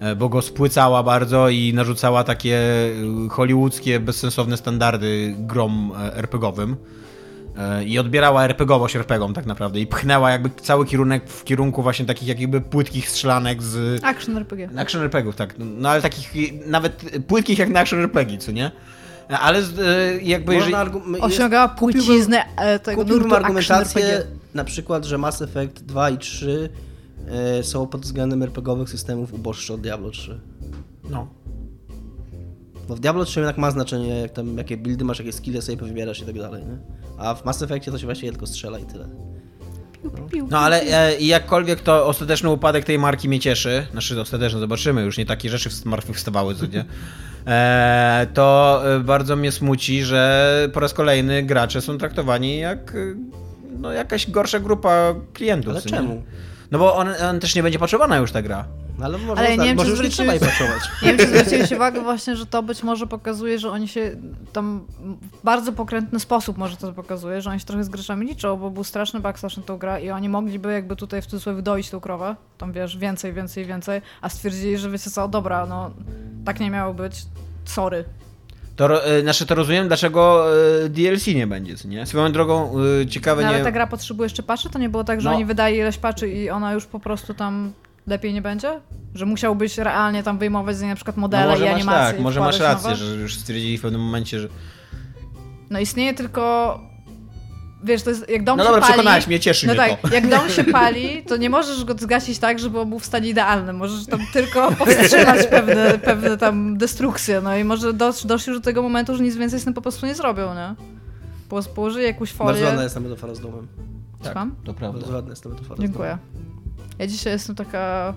[0.00, 6.76] E, Bo go spłycała bardzo i narzucała takie e, hollywoodzkie, bezsensowne standardy grom e, RPG-owym.
[7.86, 12.28] I odbierała RPGowość RPGom tak naprawdę i pchnęła jakby cały kierunek w kierunku właśnie takich
[12.28, 14.68] jakby płytkich strzelanek z, Action RPG.
[14.76, 15.54] Action RPGów, tak.
[15.58, 16.32] No ale takich
[16.66, 18.70] nawet płytkich jak na Action RPG, co nie?
[19.28, 19.62] Ale
[20.22, 20.72] jakby jeżeli...
[20.72, 22.44] Można Osiągała płciznę
[22.82, 24.36] tego Kupiłbym argumentację, RPG.
[24.54, 26.89] na przykład, że Mass Effect 2 i 3 e,
[27.62, 30.40] są pod względem RPGowych systemów uboższe od Diablo 3.
[31.10, 31.28] No.
[32.88, 35.78] Bo w Diablo 3 jednak ma znaczenie, jak tam, jakie buildy masz, jakie skille sobie
[35.78, 36.78] powybierasz i tak dalej, nie?
[37.18, 39.08] A w Mass Effectie to się właściwie tylko strzela i tyle.
[40.50, 45.02] No ale e, i jakkolwiek to ostateczny upadek tej marki mnie cieszy, znaczy ostateczny, zobaczymy,
[45.02, 45.70] już nie takie rzeczy
[46.14, 46.84] wstawały, co nie?
[47.46, 53.14] E, to e, bardzo mnie smuci, że po raz kolejny gracze są traktowani jak e,
[53.78, 55.70] no, jakaś gorsza grupa klientów.
[55.70, 56.22] Ale co nie?
[56.70, 58.64] No bo on, on też nie będzie potrzebowana już ta gra.
[58.98, 60.82] No, ale może, Ale nie wiem, może czy już nie trzeba jej pracować.
[61.02, 64.16] Nie wiem, czy zwróciłeś uwagę właśnie, że to być może pokazuje, że oni się
[64.52, 64.86] tam
[65.32, 68.70] w bardzo pokrętny sposób może to pokazuje, że oni się trochę z graczami liczą, bo
[68.70, 72.00] był straszny backslash na tą grę i oni mogliby jakby tutaj w cudzysłowie doić tą
[72.00, 75.90] krowę, tam wiesz, więcej, więcej, więcej, a stwierdzili, że wiecie co, dobra, no
[76.44, 77.22] tak nie miało być,
[77.64, 78.04] sorry.
[78.80, 80.46] To, e, znaczy to rozumiem, dlaczego
[80.84, 82.06] e, DLC nie będzie, co nie?
[82.06, 82.72] Swoją drogą
[83.02, 83.64] e, ciekawe No, ale nie...
[83.64, 84.70] ta gra potrzebuje jeszcze patchy?
[84.70, 85.36] To nie było tak, że No.
[85.36, 87.72] oni wydali ileś patchy i ona już po prostu tam
[88.06, 88.80] lepiej nie będzie?
[89.14, 92.06] Że musiałbyś realnie tam wyjmować z niej na przykład No modele może i masz animacje
[92.06, 93.04] tak, i może masz rację, nowe?
[93.04, 94.48] że już stwierdzili w pewnym momencie, że...
[95.70, 96.80] No istnieje tylko...
[97.84, 98.92] Wiesz, to jest jak dom No się dobra, pali...
[98.92, 100.14] przekonałeś mnie, cieszy No mnie tak, to.
[100.14, 103.28] jak dom się pali, to nie możesz go zgasić tak, żeby on był w stanie
[103.28, 103.76] idealnym.
[103.76, 107.40] Możesz tam tylko powstrzymać pewne, pewne tam destrukcje.
[107.40, 109.82] No i może dosz, doszli już do tego momentu, że nic więcej z tym po
[109.82, 110.74] prostu nie zrobią, nie?
[111.48, 112.82] Po- Położyli jakąś Bardzo ładna folię.
[112.82, 113.66] jest ta metafora z domem.
[114.24, 114.54] Słucham?
[114.64, 114.98] to prawda.
[114.98, 116.18] Bardzo ładna jest ta metafora Dziękuję.
[116.98, 118.14] Ja dzisiaj jestem taka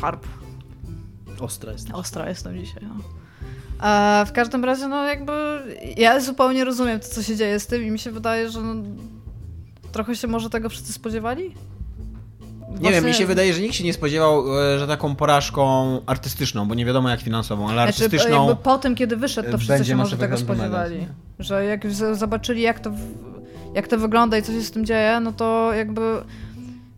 [0.00, 0.20] domem.
[1.40, 1.88] Ostra jest.
[1.92, 3.04] Ostra jestem dzisiaj, no.
[3.78, 5.32] A w każdym razie, no jakby
[5.96, 8.74] ja zupełnie rozumiem to, co się dzieje z tym i mi się wydaje, że no,
[9.92, 11.54] trochę się może tego wszyscy spodziewali.
[12.80, 16.68] Nie wiem, mi się wydaje, że nikt się nie spodziewał, e, że taką porażką artystyczną,
[16.68, 18.46] bo nie wiadomo jak finansową, ale Znaczy, artystyczną...
[18.46, 21.06] jakby po tym, kiedy wyszedł, to wszyscy się może tego spodziewali.
[21.38, 22.90] Że jak zobaczyli, jak to,
[23.74, 26.22] jak to wygląda i co się z tym dzieje, no to jakby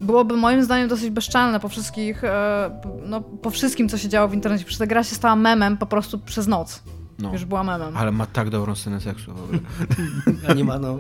[0.01, 2.71] byłoby moim zdaniem dosyć bezczelne po wszystkich, e,
[3.07, 4.65] no, po wszystkim, co się działo w internecie.
[4.65, 6.83] Przecież ta gra się stała memem po prostu przez noc.
[7.19, 7.33] No.
[7.33, 7.97] Już była memem.
[7.97, 9.59] Ale ma tak dobrą scenę seksu w ogóle.
[10.49, 10.97] A nie ma, no.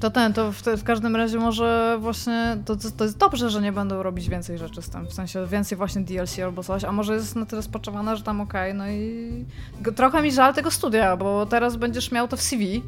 [0.00, 3.72] To ten, to w, w każdym razie może właśnie, to, to jest dobrze, że nie
[3.72, 7.14] będą robić więcej rzeczy z tym, w sensie więcej właśnie DLC albo coś, a może
[7.14, 9.44] jest na tyle spaczowana, że tam okej, no i
[9.96, 12.82] trochę mi żal tego studia, bo teraz będziesz miał to w CV,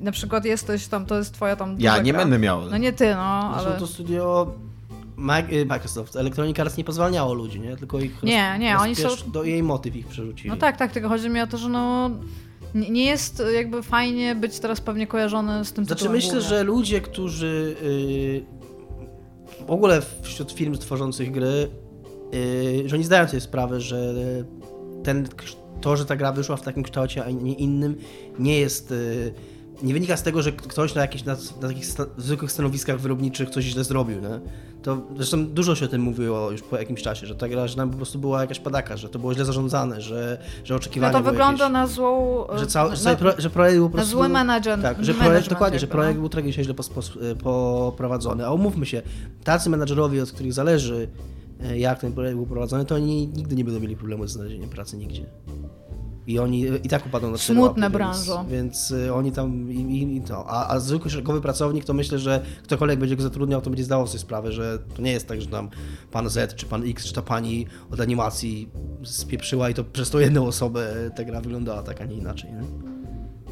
[0.00, 2.20] I na przykład jesteś tam, to jest twoja tam Ja nie gra.
[2.20, 2.62] będę miał.
[2.70, 3.80] No nie ty, no, Zresztą ale...
[3.80, 4.52] to studio
[5.66, 7.76] Microsoft, Electronic Arts nie pozwalniało ludzi, nie?
[7.76, 10.50] Tylko ich Nie, nie, oni są- do jej motyw ich przerzucili.
[10.50, 12.10] No tak, tak, tylko chodzi mi o to, że no...
[12.74, 16.48] Nie jest jakby fajnie być teraz pewnie kojarzony z tym Znaczy tytułem myślę, głównie.
[16.48, 18.44] że ludzie, którzy y,
[19.66, 21.68] w ogóle wśród firm tworzących gry,
[22.34, 24.14] y, że oni zdają sobie sprawę, że
[25.04, 25.28] ten,
[25.80, 27.96] to, że ta gra wyszła w takim kształcie, a nie innym,
[28.38, 28.90] nie jest.
[28.92, 29.34] y,
[29.82, 33.50] Nie wynika z tego, że ktoś na jakichś na, na takich sta, zwykłych stanowiskach wyrobniczych
[33.50, 34.40] coś źle zrobił, nie?
[34.82, 37.76] To zresztą dużo się o tym mówiło już po jakimś czasie, że ta gra że
[37.76, 41.12] tam po prostu była jakaś padaka, że to było źle zarządzane, że, że No oczekiwania
[41.12, 42.46] to były wygląda jakieś, na złą...
[42.56, 44.18] że, cały, na, że, pro, że projekt był po na prostu...
[44.18, 44.82] zły menadżer.
[44.82, 46.20] Tak, że projekt, dokładnie, że jakby, projekt no.
[46.20, 46.74] był tragicznie źle
[47.42, 48.46] poprowadzony.
[48.46, 49.02] A umówmy się,
[49.44, 51.08] tacy menadżerowie, od których zależy,
[51.60, 54.70] e, jak ten projekt był prowadzony, to oni nigdy nie będą mieli problemu z znalezieniem
[54.70, 55.26] pracy nigdzie.
[56.28, 58.44] I oni e, i tak upadną na Smutne łapy, branżo.
[58.50, 60.50] Więc, więc e, oni tam i, i, i to.
[60.50, 64.06] A, a zwykły szeregowy pracownik, to myślę, że ktokolwiek będzie go zatrudniał, to będzie zdawał
[64.06, 65.68] sobie sprawę, że to nie jest tak, że tam
[66.10, 68.70] pan Z, czy pan X, czy ta pani od animacji
[69.04, 72.50] spieprzyła i to przez tą jedną osobę ta gra wyglądała tak, a nie inaczej.
[72.52, 72.62] Nie?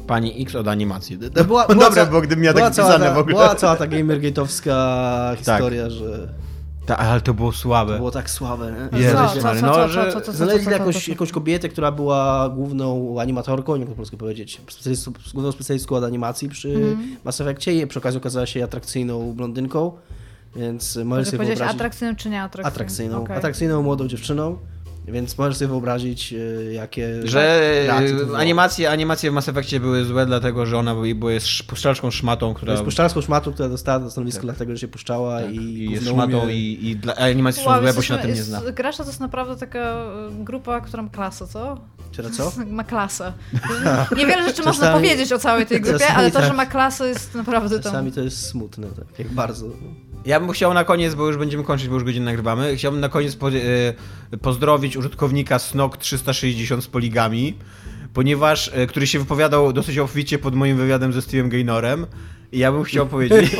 [0.07, 1.19] Pani X od animacji.
[1.35, 3.35] No była, Dobre ca- było, gdybym miał była tak cała pisane ta, w ogóle.
[3.35, 6.33] Była cała ta gamergate'owska historia, że
[6.87, 7.97] Ta, ale to było słabe.
[7.97, 8.89] było tak słabe.
[8.93, 8.99] Nie?
[8.99, 11.91] Jezus Co, co, Mary, co, co, że co, co, co, co, Znaleźli jakąś, kobietę, która
[11.91, 16.69] była główną animatorką, nie wiem jak po polsku powiedzieć, specjalistą, główną specjalistką od animacji przy
[16.69, 17.15] Mhm.
[17.25, 19.91] Mass Effectie i przy okazji okazała się atrakcyjną blondynką,
[20.55, 21.75] więc możesz Może sobie powiedzieć wyobrazić...
[21.81, 22.67] atrakcyjną czy nie atrakcyjną?
[22.73, 23.37] atrakcyjną, Okej.
[23.37, 24.57] atrakcyjną młodą dziewczyną,
[25.07, 27.61] więc możesz sobie wyobrazić, e, jakie Że
[28.01, 28.37] wywołało.
[28.37, 32.55] animacje, animacje w Mass Effectie były złe, dlatego że ona była, jest puszczaczką szmatą, To
[32.55, 35.91] która jest puszczarską szmatą, która dostała to stanowisko dlatego, że się puszczała tak, i, i
[35.91, 38.61] jest szmatą i, i dla, animacje są Wow, złe, bo się na tym nie zna.
[38.71, 40.07] Grasza to jest naprawdę taka e,
[40.43, 41.77] grupa, która ma klasę, co?
[42.11, 42.51] Czy co?
[42.67, 43.33] Ma klasę.
[44.17, 46.47] Niewiele rzeczy można Czasami- powiedzieć o całej tej grupie, czasami ale to, tak.
[46.47, 47.83] że ma klasę jest naprawdę tam...
[47.83, 49.65] Czasami to jest smutne, tak, jak bardzo.
[50.25, 53.09] Ja bym chciał na koniec, bo już będziemy kończyć, bo już godzinę nagrywamy, chciałbym na
[53.09, 53.53] koniec po, e,
[54.41, 57.57] pozdrowić użytkownika Snok 360 z poligami,
[58.13, 62.05] ponieważ, e, który się wypowiadał dosyć obficie pod moim wywiadem ze Steve'em Gaynorem.
[62.51, 63.57] Ja bym chciał powiedzieć,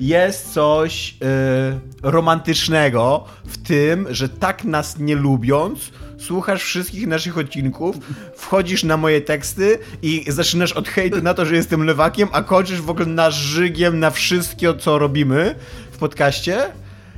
[0.00, 7.96] jest coś e, romantycznego w tym, że tak nas nie lubiąc, słuchasz wszystkich naszych odcinków,
[8.36, 12.80] wchodzisz na moje teksty i zaczynasz od hejtu na to, że jestem lewakiem, a kończysz
[12.80, 15.54] w ogóle narzygiem na wszystko, co robimy
[15.92, 16.58] w podcaście.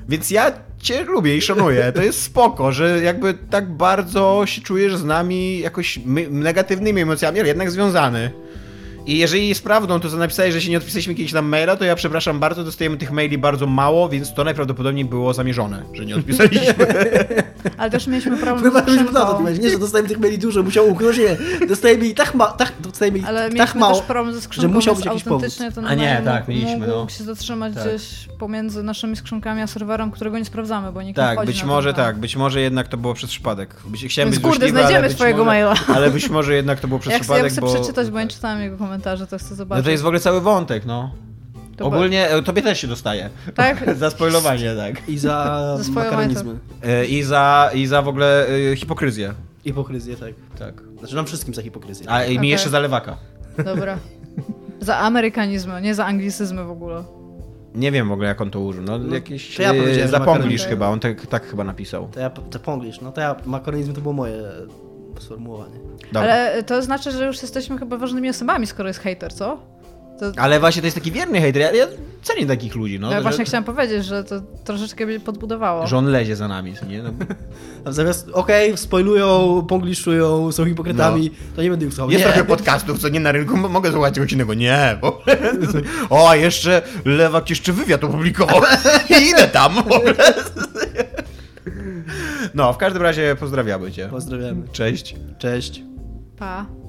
[0.09, 1.93] Więc ja cię lubię i szanuję.
[1.93, 6.01] To jest spoko, że jakby tak bardzo się czujesz z nami jakoś
[6.31, 8.31] negatywnymi emocjami, ale jednak związany.
[9.07, 11.85] I jeżeli jest prawdą to, co napisałeś, że się nie odpisaliśmy kiedyś tam maila, to
[11.85, 16.17] ja przepraszam bardzo, dostajemy tych maili bardzo mało, więc to najprawdopodobniej było zamierzone, że nie
[16.17, 16.87] odpisaliśmy.
[17.79, 19.63] Ale też mieliśmy problem Chyba z już na to skrzynką.
[19.63, 21.67] Nie, że dostajemy tych maili dużo, musiał uknąć, nie.
[21.67, 23.95] Dostajemy i tak, ma, tak, dostajemy i Ale tak mieliśmy mało.
[23.95, 26.89] też problem ze skrzynką, że musiał być jakiś autentycznie ten A nie, tak, mieliśmy, mógł
[26.89, 27.09] no.
[27.09, 27.89] się zatrzymać Tak.
[27.89, 31.61] gdzieś pomiędzy naszymi skrzynkami a serwerem, którego nie sprawdzamy, bo nikt nie tak, wchodzi być
[31.63, 33.77] na może tak, być może jednak to było przez przypadek.
[33.85, 35.75] Być, chciałem Więc być kurde, znajdziemy może, maila.
[35.95, 37.75] Ale być może jednak to było przez Jak chcę, ja przypadek, chcę bo...
[37.75, 39.83] przeczytać, bo nie czytałem jego komentarzy, to chcę zobaczyć.
[39.83, 41.13] No to jest w ogóle cały wątek, no.
[41.77, 43.31] To Ogólnie e, tobie też się dostaje.
[43.55, 43.85] Tak?
[43.99, 45.09] za spoilowanie, tak.
[45.09, 46.59] I za swoją makaronizmy.
[46.83, 49.35] E, I za, I za w ogóle e, hipokryzję.
[49.65, 50.35] Hipokryzję, tak.
[50.59, 50.83] Tak.
[50.99, 52.11] Znaczy nam wszystkim za hipokryzję.
[52.11, 52.51] A i mi Okej.
[52.51, 53.17] jeszcze za lewaka.
[53.65, 53.99] Dobra.
[54.81, 57.05] Za amerykanizmy, nie za anglicyzmy w ogóle.
[57.75, 58.83] Nie wiem w ogóle jak on to użył.
[58.83, 62.09] No, jakieś to ja zaponglisz chyba, on tak, tak chyba napisał.
[62.09, 62.31] To ja,
[63.03, 64.43] no to ja, makaronizm to było moje
[65.19, 65.77] sformułowanie.
[66.13, 66.21] Dobra.
[66.21, 69.59] Ale to znaczy, że już jesteśmy chyba ważnymi osobami, skoro jest hater, co?
[70.21, 71.63] To, Ale właśnie to jest taki wierny hejter.
[71.63, 71.87] Ja, ja
[72.23, 73.11] cenię takich ludzi, no.
[73.11, 75.87] ja że, właśnie chciałam powiedzieć, że to troszeczkę mnie podbudowało.
[75.87, 77.03] że on lezie za nami, nie?
[77.03, 77.11] No.
[77.85, 82.11] A zamiast, okej, spoilują, pongliszują, są hipokrytami, to nie będę ich słuchał.
[82.11, 82.33] Jest nie.
[82.33, 84.55] trochę podcastów, co nie na rynku, mogę słuchać czegoś innego.
[84.55, 85.23] Nie, bo...
[86.11, 88.63] O, jeszcze Lewak jeszcze wywiad opublikował.
[89.21, 89.75] I idę tam.
[92.55, 94.09] No, w każdym razie pozdrawiamy cię.
[94.09, 94.69] Pozdrawiamy.
[94.69, 95.17] Cześć.
[95.39, 95.83] Cześć.
[96.37, 96.80] Pa.